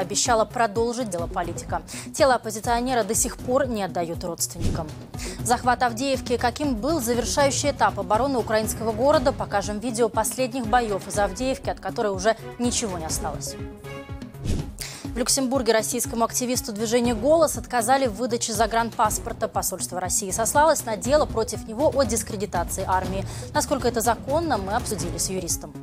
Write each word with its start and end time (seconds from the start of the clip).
обещала 0.00 0.44
продолжить 0.44 1.10
дело 1.10 1.26
политика. 1.26 1.82
Тело 2.14 2.34
оппозиционера 2.34 3.04
до 3.04 3.14
сих 3.14 3.36
пор 3.36 3.66
не 3.66 3.82
отдают 3.82 4.24
родственникам. 4.24 4.88
Захват 5.44 5.82
Авдеевки. 5.82 6.36
Каким 6.36 6.76
был 6.76 7.00
завершающий 7.00 7.70
этап 7.70 7.98
обороны 7.98 8.38
украинского 8.38 8.92
города? 8.92 9.32
Покажем 9.32 9.78
видео 9.78 10.08
последних 10.08 10.66
боев 10.66 11.06
из 11.06 11.18
Авдеевки, 11.18 11.70
от 11.70 11.80
которой 11.80 12.08
уже 12.08 12.36
ничего 12.58 12.98
не 12.98 13.06
осталось. 13.06 13.54
В 15.04 15.18
Люксембурге 15.18 15.72
российскому 15.72 16.24
активисту 16.24 16.72
движения 16.72 17.14
«Голос» 17.14 17.58
отказали 17.58 18.06
в 18.06 18.14
выдаче 18.14 18.52
загранпаспорта. 18.52 19.48
Посольство 19.48 19.98
России 19.98 20.30
сослалось 20.30 20.84
на 20.84 20.96
дело 20.96 21.26
против 21.26 21.66
него 21.66 21.92
о 21.92 22.04
дискредитации 22.04 22.84
армии. 22.86 23.26
Насколько 23.52 23.88
это 23.88 24.00
законно, 24.00 24.56
мы 24.56 24.74
обсудили 24.74 25.18
с 25.18 25.28
юристом. 25.28 25.74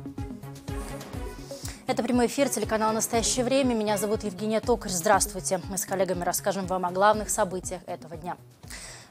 Это 1.88 2.02
прямой 2.02 2.26
эфир 2.26 2.50
телеканала 2.50 2.92
«Настоящее 2.92 3.46
время». 3.46 3.74
Меня 3.74 3.96
зовут 3.96 4.22
Евгения 4.22 4.60
Токарь. 4.60 4.92
Здравствуйте. 4.92 5.58
Мы 5.70 5.78
с 5.78 5.86
коллегами 5.86 6.22
расскажем 6.22 6.66
вам 6.66 6.84
о 6.84 6.90
главных 6.90 7.30
событиях 7.30 7.80
этого 7.86 8.18
дня. 8.18 8.36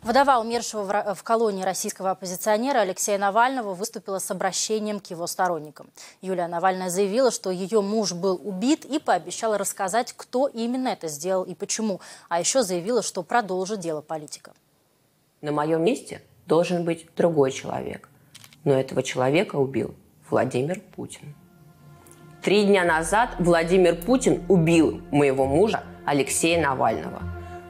Вдова 0.03 0.39
умершего 0.39 1.15
в 1.15 1.23
колонии 1.23 1.63
российского 1.63 2.11
оппозиционера 2.11 2.81
Алексея 2.81 3.17
Навального 3.17 3.73
выступила 3.73 4.19
с 4.19 4.29
обращением 4.29 4.99
к 4.99 5.07
его 5.07 5.25
сторонникам. 5.25 5.89
Юлия 6.21 6.47
Навальная 6.47 6.91
заявила, 6.91 7.31
что 7.31 7.49
ее 7.49 7.81
муж 7.81 8.13
был 8.13 8.39
убит 8.43 8.85
и 8.85 8.99
пообещала 8.99 9.57
рассказать, 9.57 10.13
кто 10.15 10.45
именно 10.47 10.89
это 10.89 11.07
сделал 11.07 11.45
и 11.45 11.55
почему. 11.55 11.99
А 12.29 12.39
еще 12.39 12.61
заявила, 12.61 13.01
что 13.01 13.23
продолжит 13.23 13.79
дело 13.79 14.01
политика. 14.01 14.53
На 15.41 15.51
моем 15.51 15.83
месте 15.83 16.21
должен 16.45 16.85
быть 16.85 17.07
другой 17.15 17.51
человек. 17.51 18.07
Но 18.65 18.73
этого 18.73 19.01
человека 19.01 19.55
убил 19.55 19.95
Владимир 20.29 20.79
Путин. 20.95 21.33
Три 22.41 22.65
дня 22.65 22.85
назад 22.85 23.31
Владимир 23.39 23.95
Путин 23.95 24.41
убил 24.47 25.01
моего 25.11 25.45
мужа 25.45 25.83
Алексея 26.05 26.61
Навального. 26.61 27.21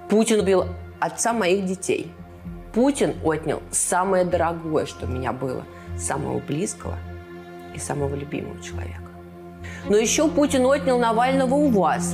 Путин 0.09 0.41
убил 0.41 0.65
отца 0.99 1.33
моих 1.33 1.65
детей. 1.65 2.11
Путин 2.73 3.15
отнял 3.23 3.63
самое 3.71 4.23
дорогое, 4.23 4.85
что 4.85 5.07
у 5.07 5.09
меня 5.09 5.31
было, 5.31 5.63
самого 5.97 6.39
близкого 6.39 6.95
и 7.73 7.79
самого 7.79 8.13
любимого 8.13 8.61
человека. 8.61 9.01
Но 9.89 9.97
еще 9.97 10.27
Путин 10.27 10.65
отнял 10.65 10.99
Навального 10.99 11.55
у 11.55 11.69
вас, 11.69 12.13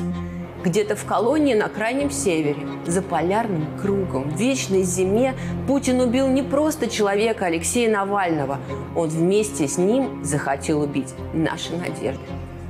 где-то 0.63 0.95
в 0.95 1.03
колонии 1.05 1.55
на 1.55 1.67
крайнем 1.67 2.11
севере, 2.11 2.65
за 2.85 3.01
полярным 3.01 3.67
кругом, 3.81 4.29
в 4.29 4.38
вечной 4.38 4.83
зиме 4.83 5.33
Путин 5.67 5.99
убил 5.99 6.29
не 6.29 6.43
просто 6.43 6.89
человека 6.89 7.47
Алексея 7.47 7.91
Навального, 7.91 8.59
он 8.95 9.09
вместе 9.09 9.67
с 9.67 9.77
ним 9.77 10.23
захотел 10.23 10.81
убить 10.81 11.13
наши 11.33 11.75
надежды 11.75 12.21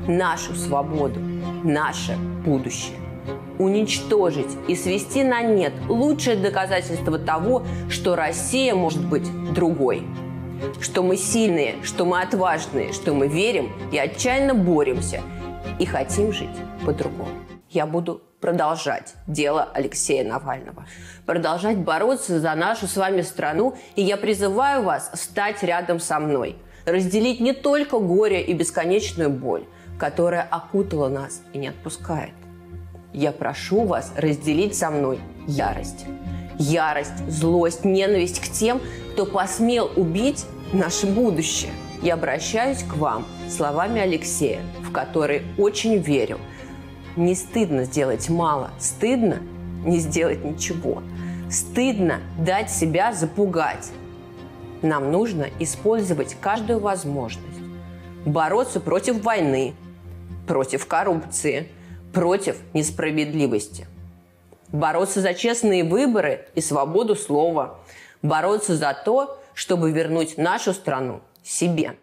нашу 0.08 0.56
свободу, 0.56 1.20
наше 1.64 2.18
будущее. 2.46 2.98
Уничтожить 3.60 4.58
и 4.68 4.76
свести 4.76 5.24
на 5.24 5.42
нет 5.42 5.74
лучшее 5.88 6.36
доказательство 6.36 7.20
того, 7.20 7.64
что 7.90 8.16
Россия 8.16 8.74
может 8.74 9.06
быть 9.06 9.28
другой. 9.54 10.04
Что 10.82 11.04
мы 11.04 11.18
сильные, 11.18 11.76
что 11.84 12.06
мы 12.06 12.22
отважные, 12.22 12.94
что 12.94 13.14
мы 13.14 13.28
верим 13.28 13.72
и 13.92 13.98
отчаянно 13.98 14.54
боремся 14.54 15.22
и 15.80 15.86
хотим 15.86 16.32
жить 16.32 16.50
по-другому. 16.86 17.30
Я 17.70 17.86
буду 17.86 18.22
продолжать 18.40 19.16
дело 19.26 19.70
Алексея 19.74 20.28
Навального, 20.28 20.86
продолжать 21.26 21.78
бороться 21.78 22.40
за 22.40 22.54
нашу 22.56 22.88
с 22.88 22.98
вами 22.98 23.22
страну, 23.22 23.78
и 23.96 24.02
я 24.02 24.18
призываю 24.18 24.84
вас 24.84 25.12
встать 25.14 25.64
рядом 25.64 26.00
со 26.00 26.20
мной, 26.20 26.58
разделить 26.86 27.40
не 27.40 27.54
только 27.54 28.00
горе 28.00 28.44
и 28.44 28.54
бесконечную 28.54 29.30
боль, 29.30 29.66
которая 29.98 30.42
окутала 30.42 31.10
нас 31.10 31.42
и 31.54 31.58
не 31.58 31.68
отпускает. 31.68 32.34
Я 33.14 33.32
прошу 33.32 33.86
вас 33.86 34.12
разделить 34.18 34.76
со 34.76 34.90
мной 34.90 35.20
ярость. 35.48 36.06
Ярость, 36.58 37.30
злость, 37.30 37.86
ненависть 37.86 38.40
к 38.40 38.52
тем, 38.52 38.82
кто 39.14 39.26
посмел 39.26 39.92
убить 39.96 40.46
наше 40.72 41.06
будущее. 41.08 41.72
Я 42.02 42.16
обращаюсь 42.16 42.84
к 42.84 42.96
вам 42.98 43.26
словами 43.50 44.02
Алексея, 44.02 44.62
в 44.82 44.92
которые 44.92 45.44
очень 45.58 45.98
верю. 45.98 46.40
Не 47.16 47.36
стыдно 47.36 47.86
сделать 47.86 48.30
мало, 48.30 48.72
стыдно 48.80 49.38
не 49.86 50.00
сделать 50.00 50.44
ничего. 50.44 51.04
Стыдно 51.50 52.20
дать 52.40 52.72
себя 52.72 53.14
запугать. 53.14 53.92
Нам 54.82 55.12
нужно 55.12 55.48
использовать 55.60 56.36
каждую 56.42 56.80
возможность. 56.80 57.48
Бороться 58.26 58.80
против 58.80 59.24
войны, 59.24 59.76
против 60.48 60.88
коррупции, 60.88 61.70
против 62.14 62.58
несправедливости. 62.74 63.88
Бороться 64.70 65.22
за 65.22 65.34
честные 65.34 65.84
выборы 65.84 66.48
и 66.56 66.62
свободу 66.62 67.16
слова. 67.16 67.80
Бороться 68.22 68.76
за 68.76 68.94
то, 68.94 69.40
чтобы 69.54 69.92
вернуть 69.92 70.38
нашу 70.38 70.74
страну 70.74 71.22
себе. 71.44 71.98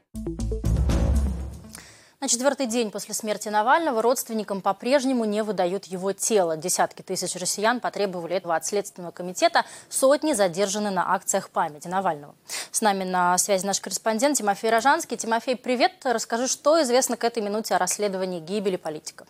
На 2.21 2.29
четвертый 2.29 2.67
день 2.67 2.91
после 2.91 3.15
смерти 3.15 3.49
Навального 3.49 4.03
родственникам 4.03 4.61
по-прежнему 4.61 5.25
не 5.25 5.43
выдают 5.43 5.87
его 5.87 6.13
тело. 6.13 6.55
Десятки 6.55 7.01
тысяч 7.01 7.35
россиян 7.37 7.81
потребовали 7.81 8.37
этого 8.37 8.55
от 8.55 8.67
Следственного 8.67 9.11
комитета. 9.11 9.65
Сотни 9.89 10.35
задержаны 10.35 10.91
на 10.91 11.15
акциях 11.15 11.49
памяти 11.49 11.89
Навального. 11.89 12.35
С 12.73 12.83
нами 12.83 13.05
на 13.05 13.39
связи 13.39 13.65
наш 13.65 13.81
корреспондент 13.81 14.37
Тимофей 14.37 14.69
Рожанский. 14.69 15.17
Тимофей, 15.17 15.57
привет. 15.57 15.93
Расскажи, 16.05 16.47
что 16.47 16.83
известно 16.83 17.17
к 17.17 17.25
этой 17.25 17.43
минуте 17.43 17.75
о 17.75 17.79
расследовании 17.79 18.41
гибели 18.41 18.77
политика. 18.77 19.25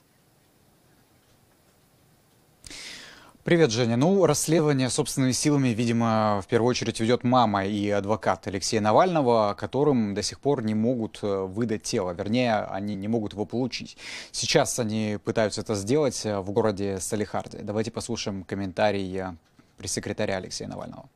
Привет, 3.42 3.70
Женя. 3.70 3.96
Ну, 3.96 4.26
расследование 4.26 4.90
собственными 4.90 5.32
силами, 5.32 5.68
видимо, 5.68 6.42
в 6.44 6.46
первую 6.46 6.68
очередь 6.68 7.00
ведет 7.00 7.24
мама 7.24 7.64
и 7.64 7.88
адвокат 7.88 8.46
Алексея 8.46 8.82
Навального, 8.82 9.56
которым 9.58 10.14
до 10.14 10.22
сих 10.22 10.40
пор 10.40 10.62
не 10.62 10.74
могут 10.74 11.20
э, 11.22 11.46
выдать 11.46 11.82
тело. 11.82 12.10
Вернее, 12.12 12.56
они 12.56 12.94
не 12.96 13.08
могут 13.08 13.32
его 13.32 13.46
получить. 13.46 13.96
Сейчас 14.30 14.78
они 14.78 15.18
пытаются 15.24 15.62
это 15.62 15.74
сделать 15.74 16.20
э, 16.26 16.38
в 16.38 16.50
городе 16.50 17.00
Салихарде. 17.00 17.60
Давайте 17.62 17.90
послушаем 17.90 18.44
комментарий 18.44 19.16
э, 19.16 19.32
пресс-секретаря 19.78 20.36
Алексея 20.36 20.68
Навального. 20.68 21.08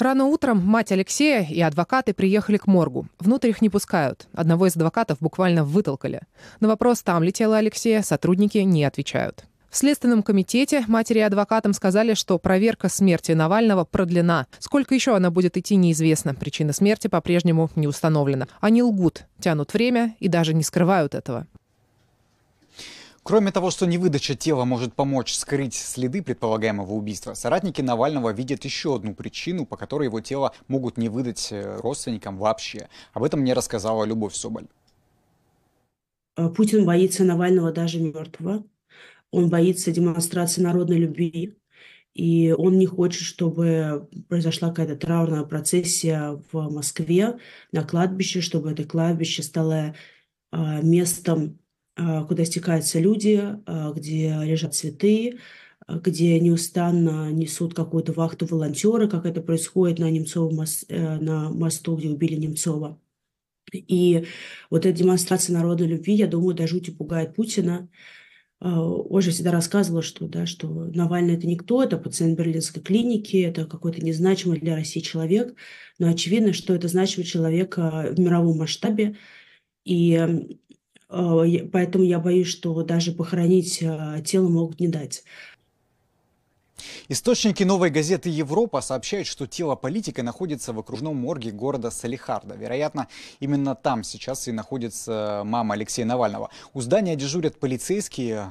Рано 0.00 0.24
утром 0.24 0.66
мать 0.66 0.90
Алексея 0.90 1.46
и 1.48 1.60
адвокаты 1.60 2.12
приехали 2.12 2.56
к 2.56 2.66
моргу. 2.66 3.06
Внутрь 3.20 3.50
их 3.50 3.62
не 3.62 3.70
пускают. 3.70 4.26
Одного 4.32 4.66
из 4.66 4.74
адвокатов 4.74 5.18
буквально 5.20 5.62
вытолкали. 5.62 6.22
На 6.58 6.66
вопрос, 6.66 7.04
там 7.04 7.22
ли 7.22 7.30
тело 7.30 7.56
Алексея, 7.58 8.02
сотрудники 8.02 8.58
не 8.58 8.82
отвечают. 8.82 9.44
В 9.74 9.76
Следственном 9.76 10.22
комитете 10.22 10.84
матери 10.86 11.18
и 11.18 11.22
адвокатам 11.22 11.72
сказали, 11.72 12.14
что 12.14 12.38
проверка 12.38 12.88
смерти 12.88 13.32
Навального 13.32 13.84
продлена. 13.84 14.46
Сколько 14.60 14.94
еще 14.94 15.16
она 15.16 15.32
будет 15.32 15.56
идти, 15.56 15.74
неизвестно. 15.74 16.32
Причина 16.32 16.72
смерти 16.72 17.08
по-прежнему 17.08 17.68
не 17.74 17.88
установлена. 17.88 18.46
Они 18.60 18.84
лгут, 18.84 19.24
тянут 19.40 19.74
время 19.74 20.14
и 20.20 20.28
даже 20.28 20.54
не 20.54 20.62
скрывают 20.62 21.16
этого. 21.16 21.48
Кроме 23.24 23.50
того, 23.50 23.72
что 23.72 23.84
невыдача 23.84 24.36
тела 24.36 24.64
может 24.64 24.94
помочь 24.94 25.34
скрыть 25.34 25.74
следы 25.74 26.22
предполагаемого 26.22 26.92
убийства, 26.92 27.34
соратники 27.34 27.82
Навального 27.82 28.32
видят 28.32 28.64
еще 28.64 28.94
одну 28.94 29.12
причину, 29.12 29.66
по 29.66 29.76
которой 29.76 30.04
его 30.04 30.20
тело 30.20 30.54
могут 30.68 30.98
не 30.98 31.08
выдать 31.08 31.48
э, 31.50 31.80
родственникам 31.80 32.38
вообще. 32.38 32.88
Об 33.12 33.24
этом 33.24 33.40
мне 33.40 33.54
рассказала 33.54 34.04
Любовь 34.04 34.36
Соболь. 34.36 34.68
Путин 36.36 36.84
боится 36.84 37.24
Навального 37.24 37.72
даже 37.72 37.98
мертвого 37.98 38.62
он 39.34 39.48
боится 39.48 39.90
демонстрации 39.90 40.62
народной 40.62 40.98
любви, 40.98 41.54
и 42.14 42.54
он 42.56 42.78
не 42.78 42.86
хочет, 42.86 43.22
чтобы 43.22 44.08
произошла 44.28 44.68
какая-то 44.68 44.96
траурная 44.96 45.42
процессия 45.42 46.40
в 46.52 46.70
Москве 46.70 47.38
на 47.72 47.82
кладбище, 47.82 48.40
чтобы 48.40 48.70
это 48.70 48.84
кладбище 48.84 49.42
стало 49.42 49.96
а, 50.52 50.80
местом, 50.80 51.58
а, 51.96 52.24
куда 52.24 52.44
стекаются 52.44 53.00
люди, 53.00 53.42
а, 53.66 53.92
где 53.92 54.38
лежат 54.44 54.74
цветы, 54.74 55.38
где 55.88 56.38
неустанно 56.38 57.30
несут 57.32 57.74
какую-то 57.74 58.12
вахту 58.12 58.46
волонтеры, 58.46 59.08
как 59.08 59.26
это 59.26 59.42
происходит 59.42 59.98
на 59.98 60.10
Немцовом 60.10 60.54
мост, 60.54 60.84
э, 60.88 61.18
на 61.18 61.50
мосту, 61.50 61.96
где 61.96 62.08
убили 62.08 62.36
Немцова. 62.36 62.98
И 63.72 64.24
вот 64.70 64.86
эта 64.86 64.96
демонстрация 64.96 65.54
народной 65.54 65.88
любви, 65.88 66.14
я 66.14 66.26
думаю, 66.26 66.54
до 66.54 66.66
жути 66.66 66.90
пугает 66.90 67.34
Путина. 67.34 67.88
А, 68.64 68.80
Ольга 68.80 69.30
всегда 69.30 69.50
рассказывала, 69.52 70.00
что, 70.00 70.26
да, 70.26 70.46
что 70.46 70.68
Навальный– 70.94 71.34
это 71.36 71.46
никто, 71.46 71.82
это 71.82 71.98
пациент 71.98 72.38
Берлинской 72.38 72.82
клиники, 72.82 73.36
это 73.36 73.66
какой-то 73.66 74.02
незначимый 74.02 74.58
для 74.58 74.74
России 74.74 75.00
человек, 75.00 75.54
но 75.98 76.08
очевидно, 76.08 76.54
что 76.54 76.74
это 76.74 76.88
значимый 76.88 77.26
человек 77.26 77.74
а, 77.76 78.10
в 78.10 78.18
мировом 78.18 78.56
масштабе, 78.56 79.16
и 79.84 80.16
а, 81.10 81.44
поэтому 81.72 82.04
я 82.04 82.18
боюсь, 82.18 82.46
что 82.46 82.82
даже 82.84 83.12
похоронить 83.12 83.84
тело 84.24 84.48
могут 84.48 84.80
не 84.80 84.88
дать. 84.88 85.24
Источники 87.08 87.62
новой 87.62 87.90
газеты 87.90 88.30
«Европа» 88.30 88.80
сообщают, 88.80 89.26
что 89.26 89.46
тело 89.46 89.74
политика 89.74 90.22
находится 90.22 90.72
в 90.72 90.78
окружном 90.78 91.16
морге 91.16 91.50
города 91.50 91.90
Салихарда. 91.90 92.54
Вероятно, 92.54 93.08
именно 93.40 93.74
там 93.74 94.02
сейчас 94.02 94.48
и 94.48 94.52
находится 94.52 95.42
мама 95.44 95.74
Алексея 95.74 96.06
Навального. 96.06 96.50
У 96.72 96.80
здания 96.80 97.14
дежурят 97.14 97.60
полицейские. 97.60 98.50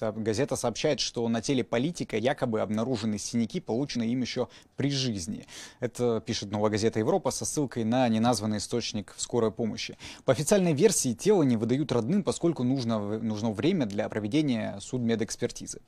Газета 0.00 0.56
сообщает, 0.56 1.00
что 1.00 1.26
на 1.28 1.40
теле 1.40 1.64
политика 1.64 2.16
якобы 2.16 2.60
обнаружены 2.60 3.18
синяки, 3.18 3.60
полученные 3.60 4.10
им 4.10 4.20
еще 4.20 4.48
при 4.76 4.90
жизни. 4.90 5.46
Это 5.80 6.20
пишет 6.26 6.50
новая 6.50 6.70
газета 6.70 6.98
«Европа» 6.98 7.30
со 7.30 7.44
ссылкой 7.44 7.84
на 7.84 8.08
неназванный 8.08 8.58
источник 8.58 9.14
скорой 9.16 9.50
помощи. 9.50 9.96
По 10.24 10.32
официальной 10.32 10.72
версии 10.72 11.14
тело 11.14 11.42
не 11.42 11.56
выдают 11.56 11.92
родным, 11.92 12.22
поскольку 12.22 12.64
нужно, 12.64 13.18
нужно 13.18 13.52
время 13.52 13.86
для 13.86 14.08
проведения 14.08 14.78
судмедэкспертизы. 14.80 15.80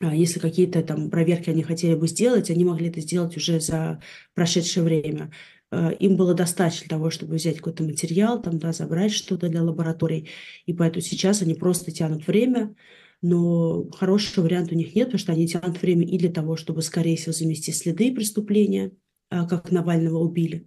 А 0.00 0.14
если 0.14 0.40
какие-то 0.40 0.82
там 0.82 1.10
проверки 1.10 1.50
они 1.50 1.62
хотели 1.62 1.94
бы 1.94 2.08
сделать, 2.08 2.50
они 2.50 2.64
могли 2.64 2.88
это 2.88 3.00
сделать 3.00 3.36
уже 3.36 3.60
за 3.60 4.00
прошедшее 4.34 4.84
время. 4.84 5.30
Э, 5.70 5.92
им 5.98 6.16
было 6.16 6.34
достаточно 6.34 6.88
того, 6.88 7.10
чтобы 7.10 7.34
взять 7.36 7.58
какой-то 7.58 7.84
материал, 7.84 8.40
там, 8.42 8.58
да, 8.58 8.72
забрать 8.72 9.12
что-то 9.12 9.48
для 9.48 9.62
лабораторий. 9.62 10.28
И 10.66 10.72
поэтому 10.72 11.02
сейчас 11.02 11.42
они 11.42 11.54
просто 11.54 11.92
тянут 11.92 12.26
время, 12.26 12.74
но 13.22 13.88
хорошего 13.90 14.44
варианта 14.44 14.74
у 14.74 14.78
них 14.78 14.94
нет, 14.94 15.06
потому 15.06 15.18
что 15.18 15.32
они 15.32 15.46
тянут 15.48 15.80
время 15.80 16.06
и 16.06 16.18
для 16.18 16.30
того, 16.30 16.56
чтобы, 16.56 16.82
скорее 16.82 17.16
всего, 17.16 17.32
замести 17.32 17.72
следы 17.72 18.14
преступления, 18.14 18.92
а, 19.30 19.46
как 19.46 19.70
Навального 19.70 20.18
убили, 20.18 20.66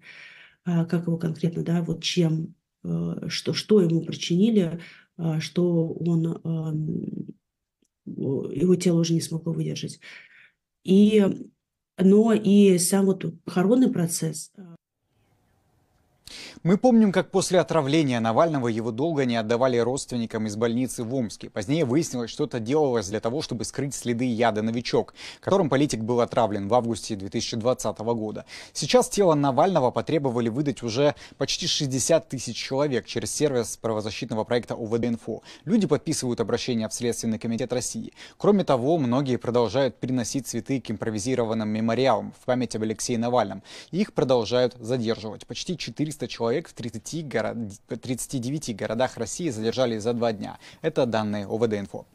а, 0.65 0.85
как 0.85 1.07
его 1.07 1.17
конкретно, 1.17 1.63
да, 1.63 1.83
вот 1.83 2.03
чем, 2.03 2.55
э, 2.83 3.27
что, 3.27 3.53
что 3.53 3.81
ему 3.81 4.01
причинили, 4.01 4.79
что 5.39 5.93
он 5.93 7.36
его 8.07 8.75
тело 8.75 8.99
уже 8.99 9.13
не 9.13 9.21
смогло 9.21 9.53
выдержать. 9.53 9.99
И, 10.83 11.25
но 11.97 12.33
и 12.33 12.77
сам 12.77 13.05
вот 13.05 13.25
похоронный 13.43 13.91
процесс, 13.91 14.51
мы 16.67 16.77
помним, 16.77 17.13
как 17.13 17.31
после 17.31 17.61
отравления 17.61 18.19
Навального 18.19 18.67
его 18.67 18.91
долго 18.91 19.23
не 19.23 19.37
отдавали 19.37 19.77
родственникам 19.77 20.47
из 20.47 20.57
больницы 20.57 21.05
в 21.05 21.15
Омске. 21.15 21.49
Позднее 21.49 21.85
выяснилось, 21.85 22.29
что 22.29 22.43
это 22.43 22.59
делалось 22.59 23.07
для 23.07 23.21
того, 23.21 23.41
чтобы 23.41 23.63
скрыть 23.63 23.95
следы 23.95 24.25
яда 24.25 24.61
«Новичок», 24.61 25.13
которым 25.39 25.69
политик 25.69 26.01
был 26.01 26.19
отравлен 26.19 26.67
в 26.67 26.73
августе 26.73 27.15
2020 27.15 27.99
года. 27.99 28.43
Сейчас 28.73 29.07
тело 29.07 29.33
Навального 29.33 29.91
потребовали 29.91 30.49
выдать 30.49 30.83
уже 30.83 31.15
почти 31.37 31.67
60 31.67 32.27
тысяч 32.27 32.57
человек 32.57 33.05
через 33.05 33.33
сервис 33.33 33.77
правозащитного 33.77 34.43
проекта 34.43 34.73
УВД-Инфо. 34.73 35.43
Люди 35.63 35.87
подписывают 35.87 36.41
обращения 36.41 36.89
в 36.89 36.93
Следственный 36.93 37.39
комитет 37.39 37.71
России. 37.71 38.11
Кроме 38.37 38.65
того, 38.65 38.97
многие 38.97 39.37
продолжают 39.37 39.95
приносить 39.95 40.47
цветы 40.47 40.81
к 40.81 40.91
импровизированным 40.91 41.69
мемориалам 41.69 42.33
в 42.41 42.43
память 42.43 42.75
об 42.75 42.83
Алексее 42.83 43.17
Навальном. 43.17 43.63
Их 43.91 44.11
продолжают 44.11 44.75
задерживать. 44.81 45.47
Почти 45.47 45.77
400 45.77 46.27
человек 46.27 46.56
человек 46.57 46.69
в 46.69 46.73
30 46.73 47.27
город... 47.27 47.57
39 47.87 48.75
городах 48.75 49.17
России 49.17 49.49
задержали 49.49 49.97
за 49.99 50.13
два 50.13 50.33
дня. 50.33 50.57
Это 50.81 51.05
данные 51.05 51.45
ОВД-инфо. 51.45 52.05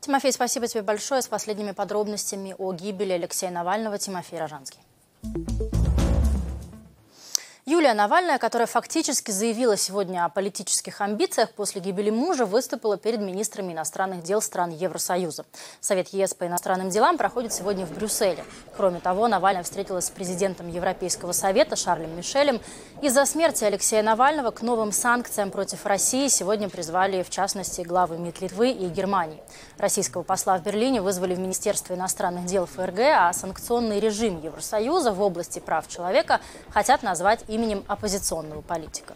Тимофей, 0.00 0.32
спасибо 0.32 0.66
тебе 0.66 0.82
большое. 0.82 1.22
С 1.22 1.28
последними 1.28 1.72
подробностями 1.72 2.54
о 2.58 2.72
гибели 2.72 3.12
Алексея 3.12 3.50
Навального 3.50 3.98
Тимофей 3.98 4.38
Рожанский. 4.38 4.80
Юлия 7.68 7.92
Навальная, 7.92 8.38
которая 8.38 8.66
фактически 8.66 9.30
заявила 9.30 9.76
сегодня 9.76 10.24
о 10.24 10.30
политических 10.30 11.02
амбициях 11.02 11.50
после 11.50 11.82
гибели 11.82 12.08
мужа, 12.08 12.46
выступила 12.46 12.96
перед 12.96 13.20
министрами 13.20 13.74
иностранных 13.74 14.22
дел 14.22 14.40
стран 14.40 14.70
Евросоюза. 14.70 15.44
Совет 15.78 16.08
ЕС 16.08 16.32
по 16.32 16.46
иностранным 16.46 16.88
делам 16.88 17.18
проходит 17.18 17.52
сегодня 17.52 17.84
в 17.84 17.92
Брюсселе. 17.92 18.42
Кроме 18.74 19.00
того, 19.00 19.28
Навальная 19.28 19.64
встретилась 19.64 20.06
с 20.06 20.10
президентом 20.10 20.68
Европейского 20.68 21.32
совета 21.32 21.76
Шарлем 21.76 22.16
Мишелем. 22.16 22.58
Из-за 23.02 23.26
смерти 23.26 23.64
Алексея 23.64 24.02
Навального 24.02 24.50
к 24.50 24.62
новым 24.62 24.90
санкциям 24.90 25.50
против 25.50 25.84
России 25.84 26.28
сегодня 26.28 26.70
призвали, 26.70 27.22
в 27.22 27.28
частности, 27.28 27.82
главы 27.82 28.16
МИД 28.16 28.40
Литвы 28.40 28.70
и 28.70 28.88
Германии. 28.88 29.42
Российского 29.76 30.22
посла 30.22 30.56
в 30.56 30.62
Берлине 30.62 31.02
вызвали 31.02 31.34
в 31.34 31.38
Министерство 31.38 31.92
иностранных 31.92 32.46
дел 32.46 32.64
ФРГ, 32.64 32.98
а 32.98 33.32
санкционный 33.34 34.00
режим 34.00 34.40
Евросоюза 34.40 35.12
в 35.12 35.20
области 35.20 35.58
прав 35.58 35.86
человека 35.86 36.40
хотят 36.70 37.02
назвать 37.02 37.40
и 37.46 37.57
именем 37.58 37.84
оппозиционного 37.88 38.60
политика. 38.62 39.14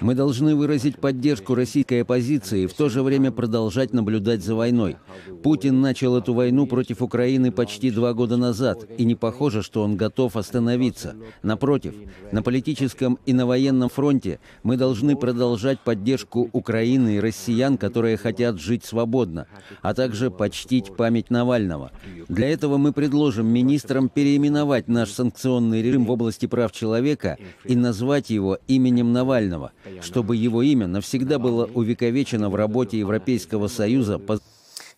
Мы 0.00 0.14
должны 0.14 0.56
выразить 0.56 0.98
поддержку 0.98 1.54
российской 1.54 2.02
оппозиции 2.02 2.62
и 2.62 2.66
в 2.66 2.74
то 2.74 2.88
же 2.88 3.02
время 3.02 3.30
продолжать 3.30 3.92
наблюдать 3.92 4.42
за 4.42 4.54
войной. 4.56 4.96
Путин 5.42 5.80
начал 5.80 6.16
эту 6.16 6.34
войну 6.34 6.66
против 6.66 7.00
Украины 7.00 7.52
почти 7.52 7.90
два 7.90 8.12
года 8.12 8.36
назад, 8.36 8.86
и 8.98 9.04
не 9.04 9.14
похоже, 9.14 9.62
что 9.62 9.82
он 9.82 9.96
готов 9.96 10.36
остановиться. 10.36 11.14
Напротив, 11.42 11.94
на 12.32 12.42
политическом 12.42 13.18
и 13.24 13.32
на 13.32 13.46
военном 13.46 13.88
фронте 13.88 14.40
мы 14.64 14.76
должны 14.76 15.16
продолжать 15.16 15.78
поддержку 15.80 16.50
Украины 16.52 17.16
и 17.16 17.20
россиян, 17.20 17.78
которые 17.78 18.16
хотят 18.16 18.60
жить 18.60 18.84
свободно, 18.84 19.46
а 19.80 19.94
также 19.94 20.30
почтить 20.30 20.96
память 20.96 21.30
Навального. 21.30 21.92
Для 22.28 22.48
этого 22.48 22.78
мы 22.78 22.92
предложим 22.92 23.46
министрам 23.46 24.08
переименовать 24.08 24.88
наш 24.88 25.10
санкционный 25.10 25.82
режим 25.82 26.04
в 26.04 26.10
области 26.10 26.46
прав 26.46 26.72
человека 26.72 27.38
и 27.64 27.76
назвать 27.76 28.09
назвать 28.10 28.30
его 28.30 28.58
именем 28.66 29.12
Навального, 29.12 29.70
чтобы 30.00 30.34
его 30.34 30.62
имя 30.62 30.88
навсегда 30.88 31.38
было 31.38 31.66
увековечено 31.72 32.50
в 32.50 32.56
работе 32.56 32.98
Европейского 32.98 33.68
Союза 33.68 34.18
по 34.18 34.40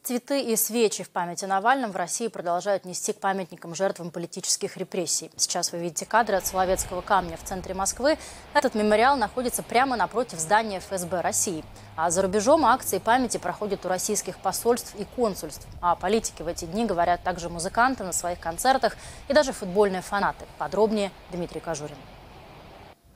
Цветы 0.02 0.40
и 0.40 0.56
свечи 0.56 1.04
в 1.04 1.10
память 1.10 1.44
о 1.44 1.46
Навальном 1.46 1.92
в 1.92 1.96
России 1.96 2.26
продолжают 2.26 2.84
нести 2.84 3.12
к 3.12 3.20
памятникам 3.20 3.72
жертвам 3.74 4.10
политических 4.10 4.76
репрессий. 4.76 5.30
Сейчас 5.36 5.70
вы 5.70 5.78
видите 5.78 6.06
кадры 6.06 6.36
от 6.36 6.44
Соловецкого 6.44 7.02
камня 7.02 7.36
в 7.36 7.44
центре 7.44 7.72
Москвы. 7.72 8.18
Этот 8.52 8.74
мемориал 8.74 9.16
находится 9.16 9.62
прямо 9.62 9.96
напротив 9.96 10.40
здания 10.40 10.80
ФСБ 10.80 11.20
России. 11.20 11.62
А 11.94 12.10
за 12.10 12.22
рубежом 12.22 12.64
акции 12.64 12.98
памяти 12.98 13.36
проходят 13.36 13.86
у 13.86 13.88
российских 13.88 14.38
посольств 14.38 14.96
и 14.98 15.04
консульств. 15.04 15.68
А 15.80 15.94
политики 15.94 16.42
в 16.42 16.48
эти 16.48 16.64
дни 16.64 16.84
говорят 16.84 17.22
также 17.22 17.48
музыканты 17.48 18.02
на 18.02 18.12
своих 18.12 18.40
концертах 18.40 18.96
и 19.28 19.32
даже 19.32 19.52
футбольные 19.52 20.02
фанаты. 20.02 20.46
Подробнее 20.58 21.12
Дмитрий 21.30 21.60
Кожурин. 21.60 21.96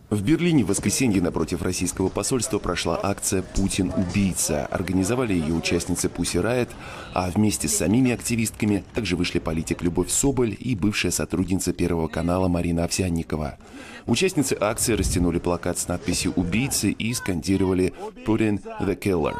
В 0.08 0.22
Берлине 0.22 0.62
в 0.62 0.68
воскресенье 0.68 1.20
напротив 1.20 1.62
российского 1.62 2.08
посольства 2.08 2.60
прошла 2.60 2.98
акция 3.02 3.42
«Путин– 3.42 3.92
убийца». 3.96 4.64
Организовали 4.66 5.32
ее 5.32 5.52
участницы 5.52 6.08
Пуси 6.08 6.38
Райт, 6.38 6.68
а 7.12 7.28
вместе 7.28 7.66
с 7.66 7.76
самими 7.76 8.12
активистками 8.12 8.84
также 8.94 9.16
вышли 9.16 9.40
политик 9.40 9.82
Любовь 9.82 10.08
Соболь 10.08 10.56
и 10.56 10.76
бывшая 10.76 11.10
сотрудница 11.10 11.72
Первого 11.72 12.06
канала 12.06 12.46
Марина 12.46 12.84
Овсянникова. 12.84 13.58
Участницы 14.06 14.56
акции 14.60 14.92
растянули 14.92 15.40
плакат 15.40 15.76
с 15.76 15.88
надписью 15.88 16.32
«Убийцы» 16.36 16.92
и 16.92 17.12
скандировали 17.12 17.92
«Putin 18.24 18.62
the 18.80 18.96
killer». 18.96 19.34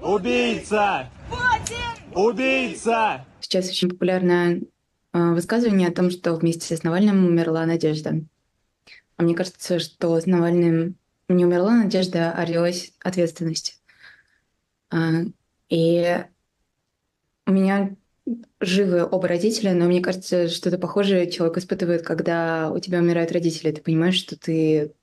Убийца! 0.00 1.10
Убийца! 2.14 3.26
Сейчас 3.40 3.68
очень 3.68 3.88
популярное 3.88 4.60
э, 5.12 5.32
высказывание 5.32 5.88
о 5.88 5.92
том, 5.92 6.12
что 6.12 6.34
вместе 6.36 6.76
с 6.76 6.84
Навальным 6.84 7.26
умерла 7.26 7.66
Надежда. 7.66 8.20
А 9.18 9.24
мне 9.24 9.34
кажется, 9.34 9.80
что 9.80 10.18
с 10.18 10.26
Навальным 10.26 10.96
не 11.28 11.44
умерла 11.44 11.74
надежда, 11.74 12.32
а 12.32 12.46
родилась 12.46 12.92
ответственность. 13.02 13.82
А, 14.90 15.10
и 15.68 16.24
у 17.46 17.50
меня 17.50 17.96
живы 18.60 19.04
оба 19.04 19.26
родителя, 19.28 19.74
но 19.74 19.86
мне 19.86 20.00
кажется, 20.00 20.48
что-то 20.48 20.78
похожее 20.78 21.30
человек 21.30 21.58
испытывает, 21.58 22.02
когда 22.02 22.70
у 22.70 22.78
тебя 22.78 23.00
умирают 23.00 23.32
родители. 23.32 23.72
Ты 23.72 23.82
понимаешь, 23.82 24.14
что 24.14 24.38
ты 24.38 24.94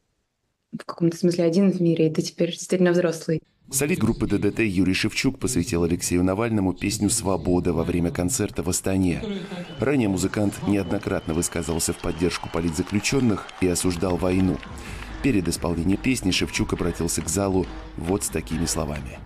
в 0.71 0.85
каком-то 0.85 1.17
смысле 1.17 1.43
один 1.43 1.71
в 1.71 1.81
мире, 1.81 2.07
и 2.07 2.13
ты 2.13 2.21
теперь 2.21 2.51
действительно 2.51 2.91
взрослый. 2.91 3.41
Солист 3.71 3.99
группы 3.99 4.27
ДДТ 4.27 4.59
Юрий 4.59 4.93
Шевчук 4.93 5.39
посвятил 5.39 5.83
Алексею 5.83 6.23
Навальному 6.23 6.71
песню 6.73 7.09
«Свобода» 7.09 7.73
во 7.73 7.83
время 7.83 8.11
концерта 8.11 8.61
в 8.61 8.69
Астане. 8.69 9.23
Ранее 9.79 10.07
музыкант 10.07 10.53
неоднократно 10.67 11.33
высказывался 11.33 11.91
в 11.91 11.97
поддержку 11.97 12.47
политзаключенных 12.53 13.47
и 13.61 13.67
осуждал 13.67 14.17
войну. 14.17 14.57
Перед 15.23 15.47
исполнением 15.47 15.97
песни 15.97 16.29
Шевчук 16.29 16.73
обратился 16.73 17.23
к 17.23 17.27
залу 17.27 17.65
вот 17.97 18.23
с 18.23 18.29
такими 18.29 18.65
словами. 18.65 19.17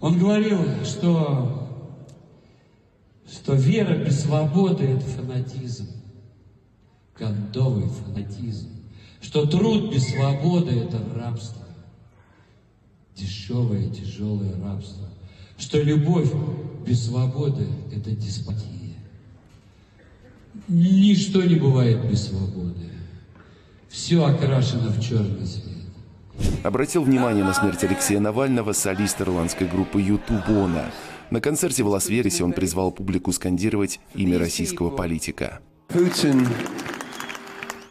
Он 0.00 0.18
говорил, 0.18 0.60
что, 0.84 1.68
что 3.30 3.52
вера 3.52 4.02
без 4.02 4.22
свободы– 4.22 4.84
это 4.84 5.04
фанатизм, 5.04 5.88
кондовый 7.12 7.88
фанатизм, 7.88 8.70
что 9.20 9.44
труд 9.44 9.92
без 9.92 10.08
свободы– 10.08 10.70
это 10.80 11.02
рабство 11.14 11.63
дешевое, 13.16 13.90
тяжелое 13.90 14.54
рабство, 14.62 15.08
что 15.58 15.80
любовь 15.80 16.30
без 16.86 17.06
свободы– 17.06 17.66
это 17.94 18.10
деспотия. 18.10 18.68
Ничто 20.68 21.42
не 21.42 21.56
бывает 21.56 22.08
без 22.10 22.28
свободы. 22.28 22.90
Все 23.88 24.24
окрашено 24.24 24.90
в 24.90 25.00
черный 25.00 25.46
цвет. 25.46 25.64
Обратил 26.64 27.04
внимание 27.04 27.44
на 27.44 27.54
смерть 27.54 27.84
Алексея 27.84 28.18
Навального 28.20 28.72
солист 28.72 29.20
ирландской 29.20 29.68
группы 29.68 30.00
«Юту» 30.00 30.34
Бона. 30.48 30.90
На 31.30 31.40
концерте 31.40 31.82
в 31.82 31.88
Лас-Вегасе 31.88 32.44
он 32.44 32.52
призвал 32.52 32.90
публику 32.92 33.32
скандировать 33.32 34.00
имя 34.14 34.38
российского 34.38 34.90
политика. 34.90 35.60
Путин 35.88 36.46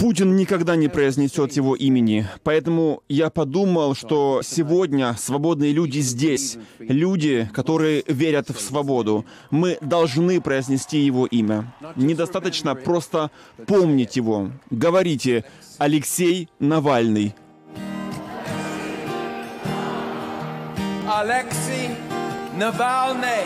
Путин 0.04 0.36
никогда 0.36 0.76
не 0.76 0.90
произнесет 0.90 1.54
его 1.54 1.78
имени. 1.78 2.28
Поэтому 2.44 3.04
я 3.08 3.30
подумал, 3.30 3.96
что 3.96 4.42
сегодня 4.44 5.16
свободные 5.18 5.72
люди 5.72 6.00
здесь. 6.00 6.58
Люди, 6.78 7.50
которые 7.54 8.04
верят 8.06 8.50
в 8.50 8.60
свободу. 8.60 9.26
Мы 9.50 9.78
должны 9.80 10.42
произнести 10.42 11.00
его 11.00 11.26
имя. 11.26 11.74
Недостаточно 11.96 12.76
просто 12.76 13.32
помнить 13.66 14.18
его. 14.18 14.52
Говорите 14.70 15.46
«Алексей 15.78 16.50
Навальный». 16.60 17.34
Алексей 21.08 21.92
Навальный. 22.58 23.46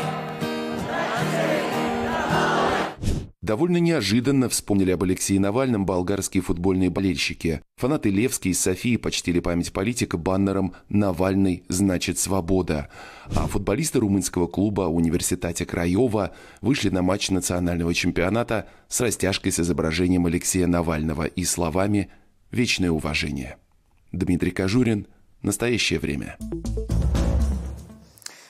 Довольно 3.48 3.78
неожиданно 3.78 4.50
вспомнили 4.50 4.92
об 4.92 5.04
Алексее 5.04 5.40
Навальном 5.40 5.86
болгарские 5.86 6.44
футбольные 6.44 6.90
болельщики. 6.90 7.62
Фанаты 7.78 8.10
Левски 8.10 8.50
и 8.50 8.54
Софии 8.54 8.98
почтили 8.98 9.40
память 9.40 9.72
политика 9.72 10.18
баннером 10.18 10.74
«Навальный 10.90 11.64
значит 11.70 12.20
свобода». 12.20 12.90
А 13.34 13.48
футболисты 13.48 14.02
румынского 14.02 14.48
клуба 14.48 14.90
«Университате 14.90 15.66
Краева» 15.66 16.36
вышли 16.60 16.90
на 16.90 17.02
матч 17.02 17.30
национального 17.30 17.94
чемпионата 17.94 18.68
с 18.90 19.00
растяжкой 19.00 19.54
с 19.54 19.62
изображением 19.62 20.26
Алексея 20.26 20.68
Навального 20.68 21.24
и 21.24 21.46
словами 21.46 22.10
«Вечное 22.52 22.92
уважение». 22.92 23.56
Дмитрий 24.12 24.52
Кожурин. 24.52 25.08
Настоящее 25.42 26.00
время. 26.00 26.36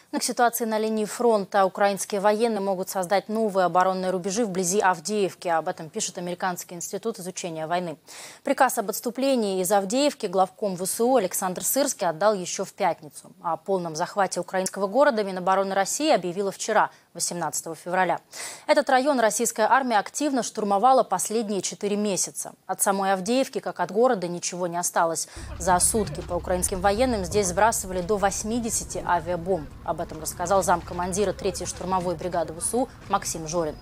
К 0.10 0.24
ситуации 0.24 0.64
на 0.64 0.80
линии 0.80 1.04
фронта 1.04 1.66
украинские 1.66 2.22
военные 2.22 2.62
могут 2.62 2.88
создать 2.88 3.28
новые 3.28 3.66
оборонные 3.66 4.10
рубежи 4.10 4.46
вблизи 4.46 4.80
Авдеевки. 4.80 5.50
Об 5.50 5.68
этом 5.68 5.90
пишет 5.90 6.18
Американский 6.18 6.76
институт 6.76 7.20
изучения 7.20 7.68
войны. 7.68 7.98
Приказ 8.44 8.78
об 8.78 8.90
отступлении 8.90 9.62
из 9.62 9.70
Авдеевки 9.70 10.28
главком 10.28 10.78
ВСУ 10.78 11.18
Александр 11.18 11.62
Сырский 11.64 12.08
отдал 12.08 12.34
еще 12.34 12.64
в 12.64 12.74
пятницу. 12.74 13.32
О 13.44 13.58
полном 13.58 13.98
захвате 13.98 14.40
украинского 14.40 14.88
города 14.88 15.24
Минобороны 15.26 15.76
России 15.76 16.12
объявила 16.12 16.54
вчера, 16.54 16.90
18 17.18 17.76
февраля. 17.76 18.20
Этот 18.68 18.90
район 18.90 19.20
российская 19.20 19.68
армия 19.68 19.98
активно 19.98 20.44
штурмовала 20.44 21.02
последние 21.02 21.62
четыре 21.62 21.98
месяца. 21.98 22.54
От 22.68 22.82
самой 22.84 23.12
Авдеевки, 23.12 23.60
как 23.60 23.80
от 23.80 23.92
города, 23.92 24.28
ничего 24.28 24.68
не 24.68 24.78
осталось. 24.78 25.28
За 25.58 25.80
сутки 25.80 26.22
по 26.22 26.36
украинским 26.36 26.80
военным 26.80 27.26
здесь 27.26 27.48
сбрасывали 27.48 28.02
до 28.02 28.18
80 28.18 29.04
авиабомб. 29.04 29.68
Об 29.84 30.00
этом 30.00 30.22
рассказал 30.22 30.62
замкомандира 30.62 31.32
3-й 31.32 31.66
штурмовой 31.66 32.16
бригады 32.16 32.54
ВСУ 32.60 32.88
Максим 33.10 33.48
Жорин. 33.48 33.76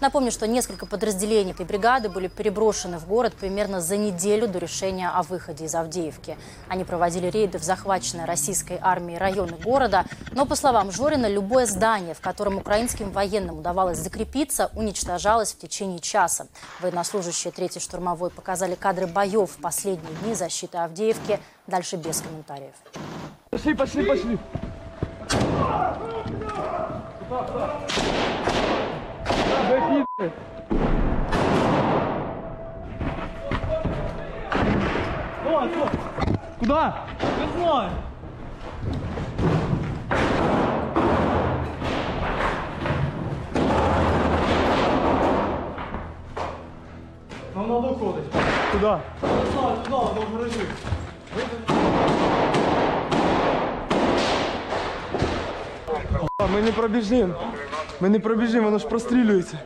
Напомню, 0.00 0.30
что 0.30 0.46
несколько 0.46 0.86
подразделений 0.86 1.50
этой 1.50 1.66
бригады 1.66 2.08
были 2.08 2.28
переброшены 2.28 2.98
в 2.98 3.08
город 3.08 3.34
примерно 3.34 3.80
за 3.80 3.96
неделю 3.96 4.46
до 4.46 4.58
решения 4.58 5.08
о 5.08 5.22
выходе 5.22 5.64
из 5.64 5.74
Авдеевки. 5.74 6.36
Они 6.68 6.84
проводили 6.84 7.26
рейды 7.26 7.58
в 7.58 7.64
захваченной 7.64 8.24
российской 8.24 8.78
армией 8.80 9.18
районы 9.18 9.56
города. 9.56 10.04
Но, 10.32 10.46
по 10.46 10.54
словам 10.54 10.92
Жорина, 10.92 11.26
любое 11.26 11.66
здание, 11.66 12.14
в 12.14 12.20
котором 12.20 12.58
украинским 12.58 13.10
военным 13.10 13.58
удавалось 13.58 13.98
закрепиться, 13.98 14.70
уничтожалось 14.74 15.52
в 15.52 15.58
течение 15.58 15.98
часа. 15.98 16.46
Военнослужащие 16.80 17.52
3-й 17.52 17.80
штурмовой 17.80 18.30
показали 18.30 18.76
кадры 18.76 19.08
боев 19.08 19.50
в 19.50 19.60
последние 19.60 20.14
дни 20.22 20.34
защиты 20.34 20.78
Авдеевки. 20.78 21.40
Дальше 21.66 21.96
без 21.96 22.20
комментариев. 22.20 22.74
Пошли, 23.50 23.74
пошли, 23.74 24.04
пошли 24.04 24.38
Куда? 36.63 36.95
Не 37.19 37.61
знаю. 37.61 37.89
Нам 47.55 47.67
надо 47.67 47.87
уходить. 47.89 48.23
Куда? 48.71 49.01
Не 49.21 49.51
знаю, 49.51 49.77
куда, 49.83 49.97
до 50.13 50.37
гаражі. 50.37 50.59
Ми 56.53 56.61
не 56.61 56.71
пробіжимо. 56.71 57.33
Ми 58.01 58.09
не 58.09 58.19
пробіжимо, 58.19 58.65
воно 58.65 58.77
ж 58.77 58.87
прострілюється. 58.87 59.57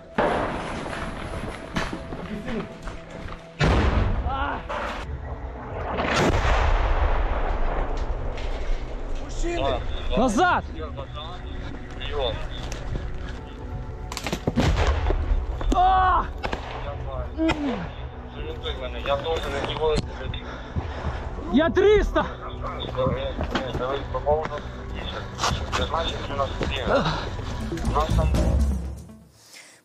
Назад! 10.17 10.65
А! 15.75 16.27
Я 19.07 19.17
должен 19.17 19.53
его... 19.71 19.97
Я 21.53 21.71
300! 21.71 22.27
Давай 23.79 23.99
по 24.13 24.21
поводу... 24.21 24.61
Значит, 25.89 26.17
у 26.31 26.35
нас. 26.37 26.51
У 27.85 27.91
нас 27.93 28.07
там... 28.15 28.29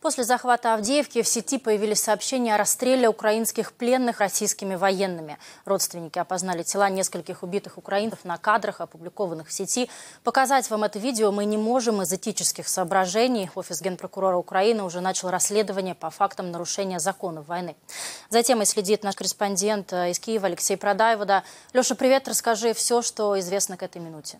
После 0.07 0.23
захвата 0.23 0.73
Авдеевки 0.73 1.21
в 1.21 1.27
сети 1.27 1.57
появились 1.57 2.01
сообщения 2.01 2.55
о 2.55 2.57
расстреле 2.57 3.09
украинских 3.09 3.73
пленных 3.73 4.21
российскими 4.21 4.75
военными. 4.75 5.37
Родственники 5.65 6.17
опознали 6.17 6.63
тела 6.63 6.89
нескольких 6.89 7.43
убитых 7.43 7.77
украинцев 7.77 8.23
на 8.23 8.37
кадрах, 8.37 8.79
опубликованных 8.79 9.49
в 9.49 9.51
сети. 9.51 9.89
Показать 10.23 10.69
вам 10.69 10.85
это 10.85 10.97
видео 10.97 11.33
мы 11.33 11.43
не 11.43 11.57
можем 11.57 12.01
из 12.01 12.13
этических 12.13 12.69
соображений. 12.69 13.51
Офис 13.53 13.81
генпрокурора 13.81 14.37
Украины 14.37 14.83
уже 14.83 15.01
начал 15.01 15.29
расследование 15.29 15.93
по 15.93 16.09
фактам 16.09 16.51
нарушения 16.51 17.01
законов 17.01 17.49
войны. 17.49 17.75
За 18.29 18.41
темой 18.43 18.65
следит 18.65 19.03
наш 19.03 19.13
корреспондент 19.13 19.91
из 19.91 20.19
Киева 20.19 20.47
Алексей 20.47 20.77
Продаевода. 20.77 21.43
Леша, 21.73 21.95
привет, 21.95 22.29
расскажи 22.29 22.73
все, 22.73 23.01
что 23.01 23.37
известно 23.37 23.75
к 23.75 23.83
этой 23.83 24.01
минуте. 24.01 24.39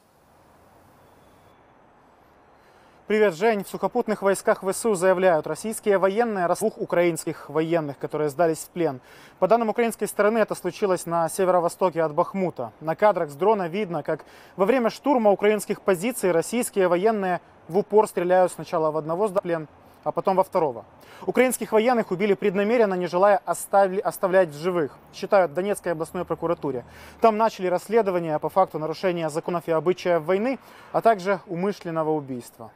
Привет, 3.08 3.36
Жень. 3.36 3.64
В 3.64 3.70
сухопутных 3.70 4.22
войсках 4.22 4.70
ВСУ 4.70 4.94
заявляют, 4.94 5.48
российские 5.48 5.98
военные 5.98 6.46
двух 6.50 6.78
украинских 6.78 7.50
военных, 7.50 7.98
которые 7.98 8.30
сдались 8.30 8.58
в 8.58 8.70
плен. 8.72 9.00
По 9.40 9.48
данным 9.48 9.70
украинской 9.70 10.08
стороны, 10.08 10.40
это 10.40 10.56
случилось 10.56 11.06
на 11.06 11.30
северо-востоке 11.30 12.04
от 12.04 12.14
Бахмута. 12.14 12.74
На 12.82 12.98
кадрах 12.98 13.30
с 13.30 13.36
дрона 13.36 13.70
видно, 13.70 14.04
как 14.04 14.26
во 14.58 14.66
время 14.66 14.90
штурма 14.90 15.32
украинских 15.32 15.84
позиций 15.84 16.32
российские 16.32 16.90
военные 16.90 17.40
в 17.70 17.78
упор 17.78 18.10
стреляют 18.10 18.52
сначала 18.52 18.92
в 18.92 18.98
одного 18.98 19.28
в 19.28 19.34
плен, 19.36 19.70
а 20.04 20.12
потом 20.12 20.36
во 20.36 20.44
второго. 20.44 20.84
Украинских 21.26 21.72
военных 21.72 22.12
убили 22.12 22.34
преднамеренно, 22.34 22.96
не 22.96 23.08
желая 23.08 23.40
оставли, 23.46 24.00
оставлять 24.00 24.50
в 24.50 24.60
живых, 24.60 24.98
считают 25.14 25.52
в 25.52 25.54
Донецкой 25.54 25.94
областной 25.94 26.26
прокуратуре. 26.26 26.84
Там 27.22 27.38
начали 27.38 27.68
расследование 27.68 28.38
по 28.38 28.50
факту 28.50 28.80
нарушения 28.80 29.30
законов 29.30 29.64
и 29.68 29.72
обычаев 29.72 30.24
войны, 30.24 30.60
а 30.92 31.00
также 31.00 31.40
умышленного 31.48 32.12
убийства. 32.12 32.70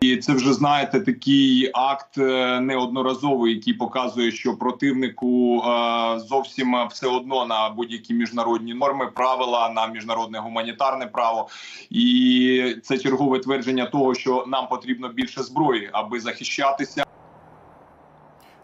І 0.00 0.16
це 0.16 0.32
вже 0.32 0.52
знаєте 0.52 1.00
такий 1.00 1.70
акт 1.74 2.18
е, 2.18 2.60
неодноразовий, 2.60 3.54
який 3.54 3.74
показує, 3.74 4.32
що 4.32 4.56
противнику 4.56 5.62
е, 5.62 6.18
зовсім 6.18 6.76
все 6.90 7.06
одно 7.06 7.46
на 7.46 7.70
будь-які 7.70 8.14
міжнародні 8.14 8.74
норми, 8.74 9.06
правила 9.06 9.70
на 9.70 9.86
міжнародне 9.86 10.38
гуманітарне 10.38 11.06
право, 11.06 11.48
і 11.90 12.76
це 12.82 12.98
чергове 12.98 13.38
твердження 13.38 13.86
того, 13.86 14.14
що 14.14 14.44
нам 14.46 14.68
потрібно 14.68 15.08
більше 15.08 15.42
зброї, 15.42 15.90
аби 15.92 16.20
захищатися. 16.20 17.05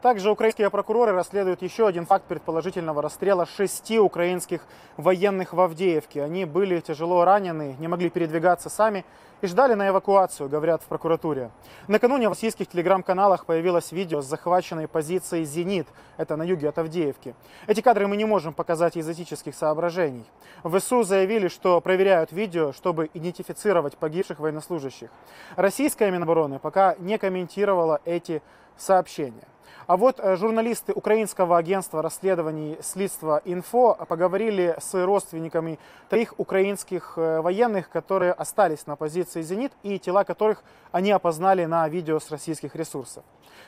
Также 0.02 0.32
украинские 0.32 0.68
прокуроры 0.68 1.12
расследуют 1.12 1.62
еще 1.62 1.87
один 1.87 2.06
факт 2.06 2.25
предположительного 2.25 3.02
расстрела 3.02 3.47
шести 3.47 4.00
украинских 4.00 4.62
военных 4.97 5.52
в 5.52 5.61
Авдеевке. 5.61 6.25
Они 6.25 6.44
были 6.44 6.80
тяжело 6.80 7.25
ранены, 7.25 7.76
не 7.78 7.87
могли 7.87 8.11
передвигаться 8.11 8.68
сами 8.68 9.04
и 9.42 9.47
ждали 9.47 9.75
на 9.75 9.88
эвакуацию, 9.88 10.49
говорят 10.49 10.82
в 10.82 10.87
прокуратуре. 10.87 11.52
Накануне 11.87 12.28
в 12.28 12.32
российских 12.32 12.66
телеграм-каналах 12.66 13.47
появилось 13.47 13.92
видео 13.92 14.23
с 14.23 14.26
захваченной 14.26 14.88
позицией 14.88 15.44
«Зенит». 15.44 15.87
Это 16.16 16.35
на 16.35 16.42
юге 16.42 16.71
от 16.71 16.78
Авдеевки. 16.78 17.37
Эти 17.68 17.80
кадры 17.80 18.09
мы 18.09 18.16
не 18.16 18.25
можем 18.25 18.54
показать 18.54 18.97
из 18.97 19.09
этических 19.09 19.54
соображений. 19.54 20.25
В 20.64 20.80
ВСУ 20.80 21.04
заявили, 21.04 21.47
что 21.47 21.80
проверяют 21.80 22.32
видео, 22.32 22.73
чтобы 22.73 23.09
идентифицировать 23.14 23.97
погибших 23.97 24.40
военнослужащих. 24.40 25.11
Российская 25.54 26.11
Минобороны 26.11 26.59
пока 26.59 26.97
не 26.99 27.18
комментировала 27.18 28.00
эти 28.04 28.42
сообщения. 28.76 29.47
А 29.87 29.97
вот 29.97 30.21
э, 30.21 30.37
журналисты 30.37 30.92
украинского 30.92 31.59
агентства 31.59 32.02
расследований 32.02 32.78
«Следство 32.83 33.42
Инфо» 33.45 33.95
поговорили 34.09 34.76
с 34.81 34.95
родственниками 35.04 35.78
троих 36.09 36.35
украинских 36.38 37.14
э, 37.16 37.40
военных, 37.40 37.88
которые 37.90 38.33
остались 38.33 38.87
на 38.87 38.97
позиции 38.97 39.42
«Зенит» 39.42 39.73
и 39.83 39.99
тела 39.99 40.25
которых 40.25 40.62
они 40.92 41.11
опознали 41.11 41.64
на 41.64 41.88
видео 41.88 42.21
с 42.21 42.31
российских 42.31 42.76
ресурсов. 42.76 43.25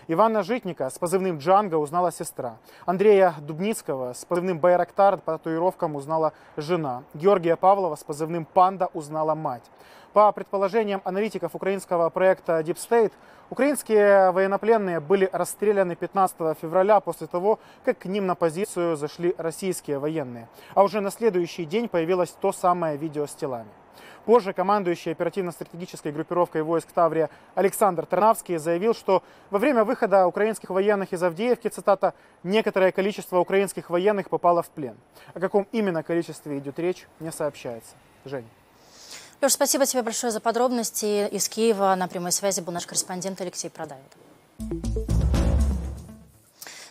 Ивана 0.06 0.42
Житника 0.42 0.90
с 0.90 0.98
позывным 0.98 1.38
«Джанго» 1.38 1.76
узнала 1.76 2.12
сестра. 2.12 2.56
Андрея 2.84 3.34
Дубницкого 3.40 4.12
с 4.12 4.24
позывным 4.24 4.58
«Байрактар» 4.58 5.16
по 5.16 5.32
татуировкам 5.32 5.96
узнала 5.96 6.32
жена. 6.56 7.04
Георгия 7.14 7.56
Павлова 7.56 7.96
с 7.96 8.04
позывным 8.04 8.44
«Панда» 8.44 8.90
узнала 8.92 9.34
мать. 9.34 9.64
По 10.14 10.30
предположениям 10.30 11.02
аналитиков 11.04 11.56
украинского 11.56 12.08
проекта 12.08 12.60
Deep 12.60 12.76
State, 12.76 13.10
украинские 13.50 14.30
военнопленные 14.30 15.00
были 15.00 15.28
расстреляны 15.32 15.96
15 15.96 16.56
февраля 16.62 17.00
после 17.00 17.26
того, 17.26 17.58
как 17.84 17.98
к 17.98 18.04
ним 18.04 18.28
на 18.28 18.36
позицию 18.36 18.96
зашли 18.96 19.34
российские 19.38 19.98
военные. 19.98 20.48
А 20.74 20.84
уже 20.84 21.00
на 21.00 21.10
следующий 21.10 21.64
день 21.64 21.88
появилось 21.88 22.30
то 22.30 22.52
самое 22.52 22.96
видео 22.96 23.26
с 23.26 23.34
телами. 23.34 23.68
Позже 24.24 24.52
командующий 24.52 25.10
оперативно-стратегической 25.10 26.12
группировкой 26.12 26.62
войск 26.62 26.92
Таврия 26.92 27.28
Александр 27.56 28.06
Тарнавский 28.06 28.58
заявил, 28.58 28.94
что 28.94 29.24
во 29.50 29.58
время 29.58 29.82
выхода 29.82 30.28
украинских 30.28 30.70
военных 30.70 31.12
из 31.12 31.24
Авдеевки, 31.24 31.66
цитата, 31.66 32.14
«некоторое 32.44 32.92
количество 32.92 33.40
украинских 33.40 33.90
военных 33.90 34.30
попало 34.30 34.62
в 34.62 34.70
плен». 34.70 34.96
О 35.34 35.40
каком 35.40 35.66
именно 35.72 36.04
количестве 36.04 36.58
идет 36.58 36.78
речь, 36.78 37.08
не 37.18 37.32
сообщается. 37.32 37.96
Жень. 38.24 38.46
Леш, 39.40 39.52
спасибо 39.52 39.84
тебе 39.86 40.02
большое 40.02 40.32
за 40.32 40.40
подробности. 40.40 41.28
Из 41.28 41.48
Киева 41.48 41.94
на 41.94 42.08
прямой 42.08 42.32
связи 42.32 42.60
был 42.60 42.72
наш 42.72 42.86
корреспондент 42.86 43.40
Алексей 43.40 43.68
Продавит. 43.68 44.12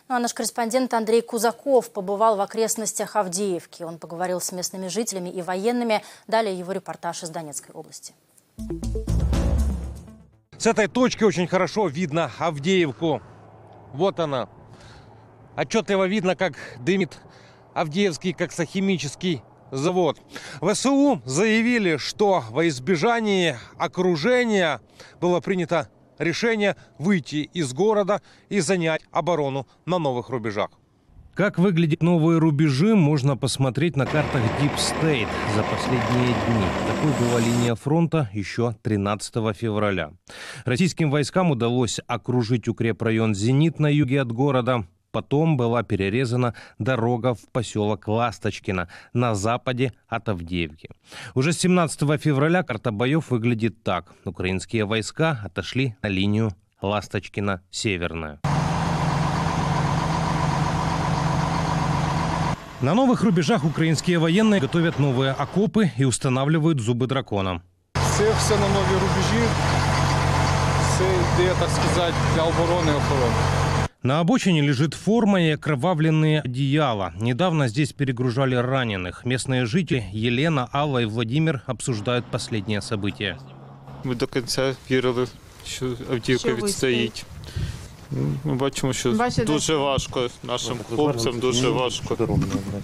Ну, 0.10 0.16
а 0.16 0.20
наш 0.20 0.34
корреспондент 0.34 0.94
Андрей 0.94 1.22
Кузаков 1.22 1.90
побывал 1.92 2.36
в 2.36 2.42
окрестностях 2.42 3.16
Авдеевки. 3.16 3.84
Он 3.84 3.98
поговорил 3.98 4.42
с 4.42 4.52
местными 4.52 4.88
жителями 4.88 5.30
и 5.30 5.42
военными. 5.42 6.04
Далее 6.28 6.58
его 6.58 6.74
репортаж 6.74 7.24
из 7.24 7.30
Донецкой 7.30 7.74
области. 7.74 8.14
С 10.58 10.68
этой 10.68 10.88
точки 10.88 11.24
очень 11.24 11.48
хорошо 11.48 11.88
видно 11.88 12.30
Авдеевку. 12.38 13.22
Вот 13.94 14.20
она. 14.20 14.50
Отчетливо 15.56 16.06
видно, 16.06 16.36
как 16.36 16.54
дымит 16.80 17.18
Авдеевский 17.74 18.34
коксохимический 18.34 19.42
завод. 19.76 20.22
ВСУ 20.62 21.22
заявили, 21.26 21.98
что 21.98 22.44
во 22.50 22.68
избежании 22.68 23.58
окружения 23.78 24.82
было 25.20 25.40
принято 25.40 25.90
решение 26.20 26.76
выйти 27.00 27.50
из 27.54 27.74
города 27.74 28.22
и 28.50 28.60
занять 28.60 29.02
оборону 29.12 29.68
на 29.86 30.00
новых 30.00 30.30
рубежах. 30.30 30.70
Как 31.36 31.58
выглядят 31.58 32.04
новые 32.04 32.38
рубежи, 32.38 32.94
можно 32.94 33.36
посмотреть 33.36 33.96
на 33.96 34.06
картах 34.06 34.44
Deep 34.62 34.76
State 34.76 35.28
за 35.56 35.64
последние 35.64 36.28
дни. 36.28 36.64
Такой 36.88 37.28
была 37.28 37.40
линия 37.40 37.74
фронта 37.74 38.30
еще 38.34 38.76
13 38.84 39.58
февраля. 39.58 40.12
Российским 40.64 41.10
войскам 41.10 41.50
удалось 41.50 42.00
окружить 42.06 42.68
укрепрайон 42.68 43.34
«Зенит» 43.34 43.80
на 43.80 43.88
юге 43.88 44.22
от 44.22 44.32
города. 44.32 44.86
Потом 45.13 45.57
была 45.57 45.83
перерезана 45.83 46.55
дорога 46.79 47.35
в 47.35 47.49
поселок 47.53 48.09
Ласточкино 48.09 48.89
на 49.15 49.35
западе 49.35 49.93
от 50.07 50.29
Авдеевки. 50.29 50.91
Уже 51.35 51.53
с 51.53 51.59
17 51.59 52.21
февраля 52.21 52.63
карта 52.63 52.93
боев 52.93 53.31
выглядит 53.31 53.83
так. 53.83 54.13
Украинские 54.25 54.85
войска 54.85 55.41
отошли 55.45 55.97
на 56.03 56.09
линию 56.09 56.53
Ласточкино-Северная. 56.83 58.39
На 62.81 62.95
новых 62.95 63.25
рубежах 63.25 63.65
украинские 63.65 64.21
военные 64.21 64.61
готовят 64.61 65.01
новые 65.01 65.33
окопы 65.33 65.91
и 65.97 66.05
устанавливают 66.05 66.81
зубы 66.81 67.07
дракона. 67.07 67.61
Це 67.95 68.33
все 68.39 68.55
на 68.55 68.69
нові 68.69 68.95
рубежі. 68.95 69.49
Це 70.99 71.05
йде, 71.05 71.55
так 71.61 71.69
сказати, 71.71 72.15
для 72.35 72.43
оборони 72.43 72.93
і 72.93 72.95
охорони. 72.95 73.62
На 74.03 74.21
обочине 74.21 74.63
лежит 74.63 74.95
форма 74.95 75.43
и 75.43 75.51
окровавленные 75.51 76.41
одеяла. 76.41 77.13
Недавно 77.21 77.69
здесь 77.69 77.93
перегружали 77.93 78.55
раненых. 78.55 79.25
Местные 79.25 79.67
жители 79.67 80.05
Елена, 80.13 80.69
Алла 80.73 81.03
и 81.03 81.05
Владимир 81.05 81.63
обсуждают 81.67 82.25
последние 82.27 82.81
события. 82.81 83.39
Ми 84.05 84.15
до 84.15 84.27
кінця 84.27 84.75
вірили, 84.91 85.27
що 85.67 85.87
Авдіївка 86.11 86.49
Що 86.49 86.57
відстоїть. 86.57 87.25
Ми 88.45 88.55
бачимо, 88.55 88.93
що 88.93 89.13
Бачите? 89.13 89.45
дуже 89.45 89.77
важко 89.77 90.29
нашим 90.43 90.79
хлопцям, 90.89 91.41
дуже 91.41 91.69
важко 91.69 92.39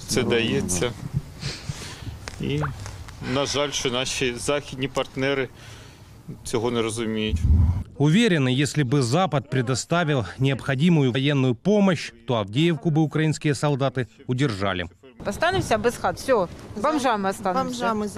це 0.07 0.23
дається. 0.23 0.93
І, 2.40 2.61
на 3.35 3.47
жаль, 3.47 3.71
що 3.71 3.90
наші 3.90 4.35
західні 4.35 4.88
партнери 4.88 5.49
цього 6.44 6.72
не 6.72 6.82
розуміють. 6.82 7.38
Уверены, 7.98 8.48
если 8.63 8.84
бы 8.84 9.02
Запад 9.02 9.50
предоставил 9.50 10.24
необходимую 10.39 11.12
военную 11.12 11.54
помощь, 11.54 12.13
то 12.26 12.36
Авдеевку 12.36 12.92
бы 12.92 13.02
украинские 13.02 13.54
солдаты 13.54 14.08
удержали. 14.26 14.86
Останемся 15.27 15.79
без 15.79 15.97
хат, 15.97 16.19
все, 16.19 16.49
бомжами 16.83 17.29
останемся. 17.31 17.64
Бомжами. 17.64 18.09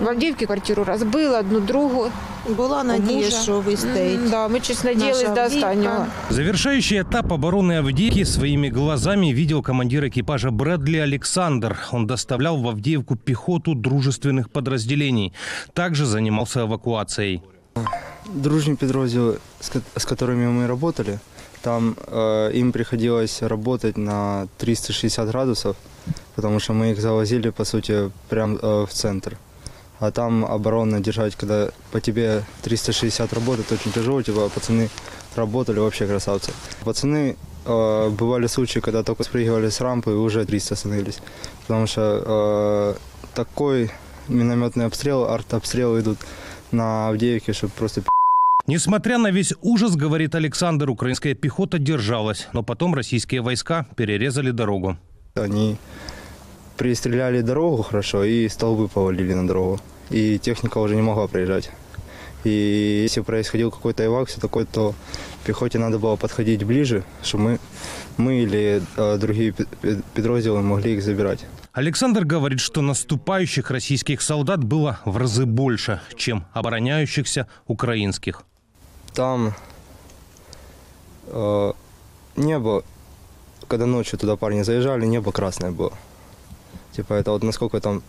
В 0.00 0.08
Авдіївці 0.08 0.46
квартиру 0.46 0.84
розбили, 0.84 1.38
одну 1.38 1.60
другу. 1.60 2.06
Була 2.56 2.80
У 2.80 2.84
надія, 2.84 3.16
мужа. 3.24 3.30
що 3.42 3.60
вистоїть. 3.60 4.20
М, 4.20 4.30
Да, 4.30 4.48
ми 4.48 4.60
чесно 4.60 4.90
Наша 4.92 4.98
надіялись 5.06 5.22
до 5.34 5.40
Авдіївка. 5.40 5.56
останнього. 5.70 6.06
Завершающий 6.30 7.00
этап 7.02 7.28
обороны 7.28 7.78
Авдеевки 7.78 8.24
своими 8.24 8.70
глазами 8.70 9.34
видел 9.34 9.62
командир 9.62 10.04
экипажа 10.04 10.50
Брэдли 10.50 10.98
Александр. 11.02 11.76
Он 11.92 12.06
доставлял 12.06 12.56
в 12.62 12.68
Авдеевку 12.68 13.16
пехоту 13.16 13.74
дружественных 13.74 14.48
подразделений. 14.48 15.32
Также 15.72 16.06
занимался 16.06 16.60
эвакуацией. 16.64 17.40
дружный 18.34 18.76
підрозділ, 18.76 19.34
з 19.60 19.68
ко- 19.68 19.80
с 19.96 20.06
которыми 20.06 20.48
мы 20.60 20.66
работали, 20.66 21.18
там 21.60 21.94
э, 22.12 22.58
им 22.60 22.72
приходилось 22.72 23.42
работать 23.42 23.96
на 23.98 24.46
360 24.56 25.28
градусов, 25.28 25.76
потому 26.35 26.59
что 26.59 26.73
мы 26.73 26.91
их 26.91 27.01
завозили, 27.01 27.49
по 27.49 27.65
сути, 27.65 28.11
прямо 28.29 28.85
в 28.85 28.89
центр. 28.91 29.37
А 29.99 30.11
там 30.11 30.45
оборонно 30.45 30.99
держать, 30.99 31.35
когда 31.35 31.69
по 31.91 32.01
тебе 32.01 32.43
360 32.63 33.33
работает, 33.33 33.71
очень 33.71 33.91
тяжело, 33.91 34.21
типа 34.23 34.49
пацаны 34.49 34.89
работали 35.35 35.79
вообще 35.79 36.07
красавцы. 36.07 36.51
Пацаны, 36.83 37.35
э, 37.65 38.09
бывали 38.09 38.47
случаи, 38.47 38.79
когда 38.79 39.03
только 39.03 39.23
спрыгивали 39.23 39.69
с 39.69 39.79
рампы 39.79 40.11
и 40.11 40.15
уже 40.15 40.43
300 40.43 40.75
становились, 40.75 41.19
потому 41.67 41.85
что 41.85 42.23
э, 42.25 43.35
такой 43.35 43.91
минометный 44.27 44.85
обстрел, 44.85 45.29
артобстрелы 45.29 45.99
идут 45.99 46.17
на 46.71 47.09
Авдеевке, 47.09 47.53
чтобы 47.53 47.73
просто 47.77 48.01
Несмотря 48.67 49.17
на 49.17 49.31
весь 49.31 49.53
ужас, 49.61 49.95
говорит 49.95 50.35
Александр, 50.35 50.89
украинская 50.89 51.33
пехота 51.33 51.79
держалась, 51.79 52.47
но 52.53 52.63
потом 52.63 52.93
российские 52.93 53.41
войска 53.41 53.87
перерезали 53.95 54.51
дорогу. 54.51 54.97
Они 55.35 55.77
пристреляли 56.77 57.41
дорогу 57.41 57.83
хорошо 57.83 58.23
и 58.23 58.47
столбы 58.49 58.87
повалили 58.87 59.33
на 59.33 59.47
дорогу. 59.47 59.79
И 60.09 60.39
техника 60.39 60.79
уже 60.79 60.95
не 60.95 61.01
могла 61.01 61.27
проезжать. 61.27 61.71
И 62.43 63.01
если 63.03 63.21
происходил 63.21 63.71
какой-то 63.71 64.03
эвак, 64.03 64.27
все 64.27 64.41
такое, 64.41 64.65
то 64.65 64.95
пехоте 65.45 65.77
надо 65.77 65.99
было 65.99 66.15
подходить 66.15 66.63
ближе, 66.63 67.03
чтобы 67.23 67.43
мы, 67.43 67.59
мы 68.17 68.43
или 68.43 68.81
э, 68.97 69.17
другие 69.17 69.53
подразделы 70.15 70.61
могли 70.61 70.95
их 70.95 71.03
забирать. 71.03 71.45
Александр 71.73 72.25
говорит, 72.25 72.59
что 72.59 72.81
наступающих 72.81 73.71
российских 73.71 74.21
солдат 74.21 74.63
было 74.63 74.99
в 75.05 75.17
разы 75.17 75.45
больше, 75.45 76.01
чем 76.15 76.45
обороняющихся 76.53 77.47
украинских. 77.67 78.43
Там 79.13 79.53
э, 81.27 81.73
небо, 82.35 82.83
когда 83.67 83.85
ночью 83.85 84.19
туда 84.19 84.35
парни 84.35 84.63
заезжали, 84.63 85.05
небо 85.05 85.31
красное 85.31 85.71
было. 85.71 85.93
Типа 86.91 87.13
это 87.13 87.31
вот 87.31 87.43
насколько 87.43 87.79
там 87.79 88.01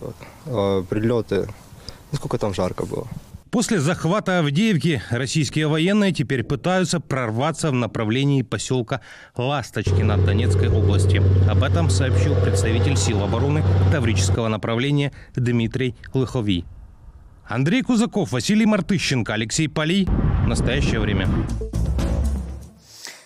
э, 0.46 0.84
прилеты, 0.88 1.48
насколько 2.10 2.38
там 2.38 2.54
жарко 2.54 2.84
было. 2.84 3.06
После 3.52 3.80
захвата 3.80 4.38
Авдеевки 4.38 5.02
российские 5.10 5.68
военные 5.68 6.12
теперь 6.12 6.42
пытаются 6.42 7.00
прорваться 7.00 7.70
в 7.70 7.74
направлении 7.74 8.40
поселка 8.40 9.02
Ласточкино 9.36 10.16
Донецкой 10.16 10.70
области. 10.70 11.22
Об 11.50 11.62
этом 11.62 11.90
сообщил 11.90 12.34
представитель 12.34 12.96
сил 12.96 13.22
обороны 13.22 13.62
Таврического 13.92 14.48
направления 14.48 15.12
Дмитрий 15.36 15.94
Лыхови. 16.14 16.64
Андрей 17.46 17.82
Кузаков, 17.82 18.32
Василий 18.32 18.64
Мартыщенко, 18.64 19.34
Алексей 19.34 19.68
Полей. 19.68 20.08
Настоящее 20.46 21.00
время. 21.00 21.28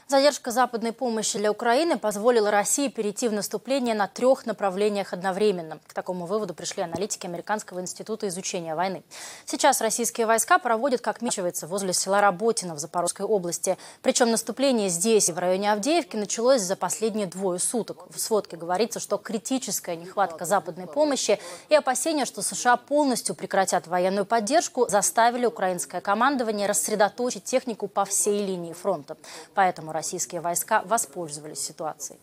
Задержка 0.09 0.53
западной 0.53 0.93
помощи 0.93 1.37
для 1.37 1.51
Украины 1.51 1.99
позволила 1.99 2.53
России 2.53 2.87
перейти 2.87 3.27
в 3.27 3.33
наступление 3.33 3.93
на 3.93 4.07
трех 4.07 4.47
направлениях 4.47 5.13
одновременно. 5.13 5.81
К 5.85 5.95
такому 5.95 6.27
выводу 6.27 6.55
пришли 6.55 6.85
аналитики 6.85 7.27
Американского 7.27 7.81
института 7.81 8.29
изучения 8.29 8.77
войны. 8.77 9.03
Сейчас 9.47 9.81
российские 9.81 10.29
войска 10.29 10.61
проводят, 10.61 11.01
как 11.01 11.23
мечивается, 11.23 11.67
возле 11.67 11.93
села 11.93 12.21
Работино 12.21 12.77
в 12.77 12.79
Запорожской 12.79 13.27
области. 13.27 13.77
Причем 14.01 14.31
наступление 14.31 14.91
здесь, 14.91 15.29
в 15.29 15.37
районе 15.41 15.73
Авдеевки, 15.73 16.15
началось 16.17 16.61
за 16.61 16.77
последние 16.77 17.27
двое 17.27 17.59
суток. 17.59 18.07
В 18.09 18.21
сводке 18.21 18.57
говорится, 18.57 19.01
что 19.01 19.19
критическая 19.19 19.97
нехватка 19.97 20.45
западной 20.45 20.87
помощи 20.87 21.41
и 21.69 21.75
опасения, 21.75 22.27
что 22.27 22.43
США 22.43 22.77
полностью 22.77 23.35
прекратят 23.35 23.89
военную 23.89 24.25
поддержку, 24.25 24.89
заставили 24.89 25.47
украинское 25.47 26.01
командование 26.01 26.69
рассредоточить 26.69 27.43
технику 27.43 27.89
по 27.89 28.05
всей 28.05 28.47
линии 28.47 28.73
фронта. 28.73 29.17
Поэтому 29.55 29.96
российские 29.97 30.41
войска 30.41 30.83
воспользовались 30.83 31.61
ситуацией. 31.61 32.21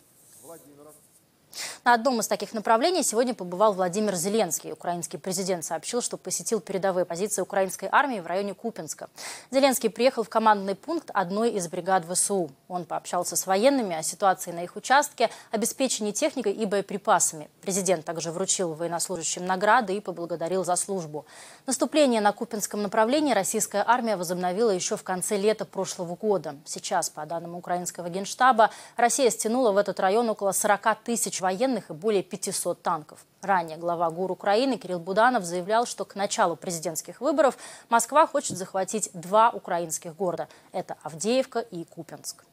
На 1.83 1.93
одном 1.93 2.19
из 2.19 2.27
таких 2.27 2.53
направлений 2.53 3.03
сегодня 3.03 3.33
побывал 3.33 3.73
Владимир 3.73 4.15
Зеленский. 4.15 4.71
Украинский 4.71 5.19
президент 5.19 5.65
сообщил, 5.65 6.01
что 6.01 6.17
посетил 6.17 6.59
передовые 6.59 7.05
позиции 7.05 7.41
украинской 7.41 7.89
армии 7.91 8.19
в 8.19 8.27
районе 8.27 8.53
Купинска. 8.53 9.09
Зеленский 9.51 9.89
приехал 9.89 10.23
в 10.23 10.29
командный 10.29 10.75
пункт 10.75 11.11
одной 11.13 11.51
из 11.51 11.67
бригад 11.67 12.05
ВСУ. 12.05 12.49
Он 12.67 12.85
пообщался 12.85 13.35
с 13.35 13.45
военными 13.45 13.95
о 13.95 14.03
ситуации 14.03 14.51
на 14.51 14.63
их 14.63 14.75
участке, 14.75 15.29
обеспечении 15.51 16.11
техникой 16.11 16.53
и 16.53 16.65
боеприпасами. 16.65 17.49
Президент 17.61 18.05
также 18.05 18.31
вручил 18.31 18.73
военнослужащим 18.73 19.45
награды 19.45 19.95
и 19.95 19.99
поблагодарил 19.99 20.65
за 20.65 20.75
службу. 20.75 21.25
Наступление 21.65 22.21
на 22.21 22.31
Купинском 22.31 22.81
направлении 22.81 23.33
российская 23.33 23.83
армия 23.85 24.15
возобновила 24.15 24.71
еще 24.71 24.97
в 24.97 25.03
конце 25.03 25.37
лета 25.37 25.65
прошлого 25.65 26.15
года. 26.15 26.55
Сейчас, 26.65 27.09
по 27.09 27.25
данным 27.25 27.55
украинского 27.55 28.09
генштаба, 28.09 28.71
Россия 28.95 29.29
стянула 29.29 29.71
в 29.71 29.77
этот 29.77 29.99
район 29.99 30.29
около 30.29 30.51
40 30.51 31.03
тысяч 31.03 31.41
военных 31.43 31.91
и 31.91 31.93
более 31.93 32.23
500 32.23 32.81
танков. 32.81 33.19
Ранее 33.41 33.77
глава 33.77 34.09
ГУР 34.09 34.31
Украины 34.31 34.77
Кирилл 34.77 34.99
Буданов 34.99 35.43
заявлял, 35.43 35.85
что 35.85 36.05
к 36.05 36.15
началу 36.15 36.55
президентских 36.55 37.21
выборов 37.21 37.57
Москва 37.89 38.25
хочет 38.25 38.57
захватить 38.57 39.11
два 39.13 39.51
украинских 39.51 40.15
города. 40.15 40.47
Это 40.71 40.95
Авдеевка 41.03 41.59
и 41.59 41.83
Купенск. 41.83 42.45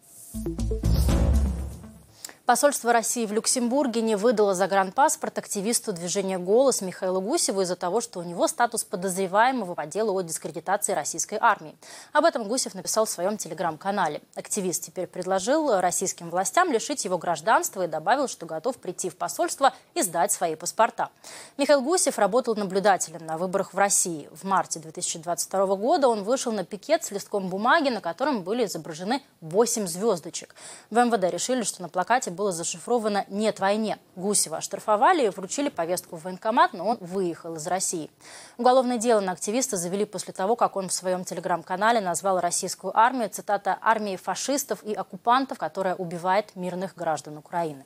Посольство 2.50 2.92
России 2.92 3.26
в 3.26 3.32
Люксембурге 3.32 4.02
не 4.02 4.16
выдало 4.16 4.56
загранпаспорт 4.56 5.38
активисту 5.38 5.92
движения 5.92 6.36
«Голос» 6.36 6.80
Михаилу 6.80 7.20
Гусеву 7.20 7.60
из-за 7.60 7.76
того, 7.76 8.00
что 8.00 8.18
у 8.18 8.24
него 8.24 8.48
статус 8.48 8.82
подозреваемого 8.82 9.76
по 9.76 9.86
делу 9.86 10.18
о 10.18 10.22
дискредитации 10.22 10.92
российской 10.92 11.38
армии. 11.40 11.76
Об 12.12 12.24
этом 12.24 12.42
Гусев 12.48 12.74
написал 12.74 13.04
в 13.04 13.08
своем 13.08 13.36
телеграм-канале. 13.36 14.20
Активист 14.34 14.82
теперь 14.82 15.06
предложил 15.06 15.78
российским 15.78 16.28
властям 16.28 16.72
лишить 16.72 17.04
его 17.04 17.18
гражданства 17.18 17.84
и 17.84 17.86
добавил, 17.86 18.26
что 18.26 18.46
готов 18.46 18.78
прийти 18.78 19.10
в 19.10 19.16
посольство 19.16 19.72
и 19.94 20.02
сдать 20.02 20.32
свои 20.32 20.56
паспорта. 20.56 21.10
Михаил 21.56 21.82
Гусев 21.82 22.18
работал 22.18 22.56
наблюдателем 22.56 23.24
на 23.24 23.38
выборах 23.38 23.74
в 23.74 23.78
России. 23.78 24.28
В 24.32 24.42
марте 24.42 24.80
2022 24.80 25.76
года 25.76 26.08
он 26.08 26.24
вышел 26.24 26.50
на 26.50 26.64
пикет 26.64 27.04
с 27.04 27.12
листком 27.12 27.48
бумаги, 27.48 27.90
на 27.90 28.00
котором 28.00 28.42
были 28.42 28.64
изображены 28.64 29.22
8 29.40 29.86
звездочек. 29.86 30.56
В 30.90 30.96
МВД 30.96 31.32
решили, 31.32 31.62
что 31.62 31.82
на 31.82 31.88
плакате 31.88 32.32
было 32.40 32.52
зашифровано 32.52 33.26
«Нет 33.28 33.60
войне». 33.60 33.98
Гусева 34.16 34.56
оштрафовали 34.56 35.26
и 35.26 35.28
вручили 35.28 35.68
повестку 35.68 36.16
в 36.16 36.24
военкомат, 36.24 36.72
но 36.72 36.88
он 36.88 36.96
выехал 36.98 37.56
из 37.56 37.66
России. 37.66 38.10
Уголовное 38.56 38.96
дело 38.96 39.20
на 39.20 39.32
активиста 39.32 39.76
завели 39.76 40.06
после 40.06 40.32
того, 40.32 40.56
как 40.56 40.74
он 40.76 40.88
в 40.88 40.92
своем 40.94 41.22
телеграм-канале 41.24 42.00
назвал 42.00 42.40
российскую 42.40 42.98
армию, 42.98 43.28
цитата, 43.28 43.76
«армией 43.82 44.16
фашистов 44.16 44.82
и 44.82 44.94
оккупантов, 44.94 45.58
которая 45.58 45.94
убивает 45.94 46.56
мирных 46.56 46.94
граждан 46.94 47.36
Украины». 47.36 47.84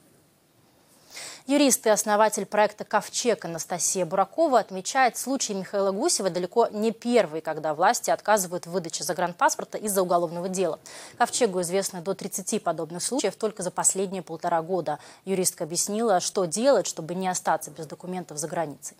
Юрист 1.47 1.87
и 1.87 1.91
основатель 1.91 2.47
проекта 2.47 2.85
«Ковчег» 2.85 3.45
Анастасия 3.45 4.07
Буракова 4.07 4.61
отмечает, 4.61 5.19
случай 5.19 5.53
Михаила 5.53 5.93
Гусева 5.93 6.31
далеко 6.31 6.69
не 6.69 6.91
первый, 6.91 7.43
когда 7.43 7.75
власти 7.75 8.09
отказывают 8.09 8.65
в 8.65 8.71
выдаче 8.71 9.05
загранпаспорта 9.05 9.77
из-за 9.77 10.01
уголовного 10.01 10.49
дела. 10.49 10.81
«Ковчегу» 11.19 11.61
известно 11.61 12.01
до 12.01 12.15
30 12.15 12.63
подобных 12.63 13.03
случаев 13.03 13.37
только 13.37 13.63
за 13.63 13.71
последние 13.71 14.23
полтора 14.23 14.63
года. 14.63 14.99
Юристка 15.27 15.65
объяснила, 15.65 16.21
что 16.21 16.47
делать, 16.47 16.87
чтобы 16.87 17.15
не 17.15 17.29
остаться 17.29 17.71
без 17.71 17.87
документов 17.87 18.39
за 18.39 18.49
границей. 18.49 18.97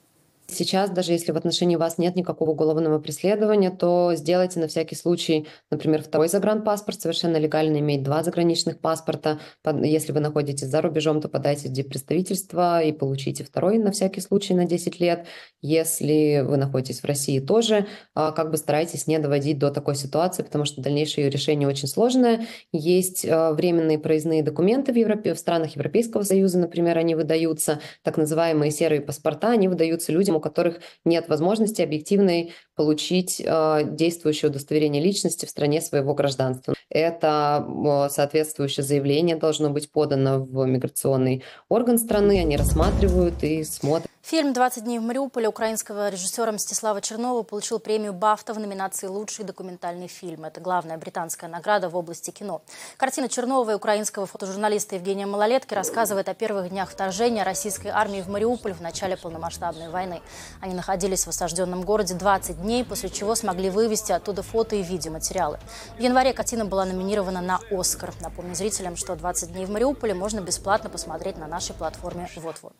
Сейчас, 0.55 0.91
даже 0.91 1.13
если 1.13 1.33
в 1.33 1.37
отношении 1.37 1.77
вас 1.77 1.99
нет 1.99 2.17
никакого 2.17 2.51
уголовного 2.51 2.99
преследования, 2.99 3.71
то 3.71 4.13
сделайте 4.15 4.61
на 4.61 4.69
всякий 4.69 4.95
случай, 4.95 5.47
например, 5.71 6.03
второй 6.03 6.29
загранпаспорт. 6.29 7.01
Совершенно 7.01 7.37
легально 7.37 7.79
иметь 7.79 8.03
два 8.03 8.23
заграничных 8.23 8.79
паспорта. 8.79 9.41
Если 9.83 10.13
вы 10.13 10.21
находитесь 10.21 10.69
за 10.69 10.81
рубежом, 10.81 11.21
то 11.21 11.29
подайте 11.29 11.69
в 11.69 11.73
диппредставительство 11.73 12.83
и 12.83 12.93
получите 12.93 13.45
второй 13.45 13.79
на 13.79 13.91
всякий 13.91 14.21
случай 14.21 14.55
на 14.55 14.65
10 14.65 15.01
лет. 15.01 15.27
Если 15.61 16.45
вы 16.47 16.57
находитесь 16.57 17.01
в 17.01 17.05
России 17.05 17.41
тоже, 17.41 17.87
а, 18.15 18.33
как 18.33 18.51
бы 18.51 18.57
старайтесь 18.57 19.07
не 19.07 19.19
доводить 19.19 19.59
до 19.59 19.71
такой 19.71 19.97
ситуации, 19.97 20.43
потому 20.43 20.65
что 20.65 20.83
дальнейшее 20.83 21.25
ее 21.25 21.31
решение 21.31 21.69
очень 21.69 21.89
сложное. 21.89 22.47
Есть 22.73 23.27
а, 23.29 23.53
временные 23.53 23.99
проездные 23.99 24.43
документы 24.43 24.93
в, 24.93 24.97
Европе, 24.97 25.35
в 25.35 25.39
странах 25.39 25.75
Европейского 25.75 26.23
Союза, 26.23 26.59
например, 26.59 26.99
они 26.99 27.15
выдаются, 27.15 27.81
так 28.03 28.17
называемые 28.17 28.71
серые 28.71 29.01
паспорта, 29.01 29.49
они 29.49 29.69
выдаются 29.69 30.13
людям, 30.13 30.37
которых 30.45 30.81
нет 31.05 31.29
возможности 31.29 31.83
объективной 31.83 32.53
получить 32.77 33.43
э, 33.45 33.81
действующее 33.85 34.51
удостоверение 34.51 35.03
личности 35.03 35.47
в 35.47 35.51
стране 35.51 35.81
своего 35.81 36.15
гражданства. 36.15 36.75
Это 36.89 37.67
э, 37.67 38.09
соответствующее 38.11 38.85
заявление 38.85 39.37
должно 39.37 39.71
быть 39.71 39.91
подано 39.91 40.45
в 40.45 40.65
миграционный 40.67 41.43
орган 41.69 41.99
страны, 41.99 42.41
они 42.41 42.57
рассматривают 42.57 43.43
и 43.43 43.65
смотрят. 43.65 44.14
Фильм 44.35 44.51
«20 44.51 44.81
дней 44.81 44.99
в 44.99 45.03
Мариуполе» 45.03 45.47
украинского 45.47 46.09
режиссера 46.09 46.51
Мстислава 46.51 47.01
Чернова 47.01 47.45
получил 47.45 47.79
премию 47.79 48.13
«Бафта» 48.13 48.53
в 48.53 48.59
номинации 48.59 49.07
«Лучший 49.07 49.45
документальный 49.45 50.09
фильм». 50.09 50.45
Это 50.45 50.61
главная 50.61 50.99
британская 50.99 51.47
награда 51.47 51.89
в 51.89 51.97
области 51.97 52.33
кино. 52.33 52.61
Картина 52.97 53.29
Чернова 53.29 53.71
и 53.71 53.75
украинского 53.75 54.27
фотожурналиста 54.27 54.97
Евгения 54.97 55.27
Малолетки 55.27 55.73
рассказывает 55.73 56.29
о 56.29 56.35
первых 56.35 56.71
днях 56.71 56.91
вторжения 56.91 57.45
российской 57.45 57.93
армии 57.93 58.23
в 58.23 58.29
Мариуполь 58.29 58.73
в 58.73 58.81
начале 58.81 59.17
полномасштабной 59.17 59.89
войны. 59.89 60.21
Они 60.61 60.75
находились 60.75 61.27
в 61.27 61.29
осажденном 61.29 61.83
городе 61.83 62.15
20 62.15 62.61
дней, 62.61 62.85
после 62.85 63.11
чего 63.11 63.37
смогли 63.37 63.71
вывести 63.71 64.11
оттуда 64.11 64.43
фото 64.43 64.75
и 64.75 64.83
видеоматериалы. 64.83 65.61
В 65.97 66.01
январе 66.01 66.33
картина 66.33 66.65
была 66.65 66.85
номинирована 66.87 67.41
на 67.41 67.61
«Оскар». 67.71 68.13
Напомню 68.21 68.57
зрителям, 68.57 68.97
что 68.97 69.13
«20 69.13 69.53
дней 69.53 69.65
в 69.65 69.71
Мариуполе» 69.71 70.13
можно 70.13 70.41
бесплатно 70.41 70.91
посмотреть 70.91 71.39
на 71.39 71.47
нашей 71.47 71.77
платформе 71.77 72.29
«Вот-вот». 72.35 72.75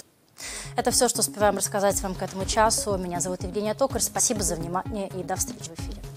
Это 0.77 0.91
все, 0.91 1.09
что 1.09 1.21
успеваем 1.21 1.57
рассказать 1.57 2.01
вам 2.03 2.15
к 2.15 2.23
этому 2.23 2.45
часу. 2.45 2.97
Меня 2.97 3.21
зовут 3.21 3.43
Евгения 3.43 3.75
Токарь. 3.75 4.03
Спасибо 4.03 4.43
за 4.43 4.57
внимание 4.57 5.09
и 5.09 5.23
до 5.23 5.37
встречи 5.37 5.71
в 5.71 5.79
эфире. 5.79 6.14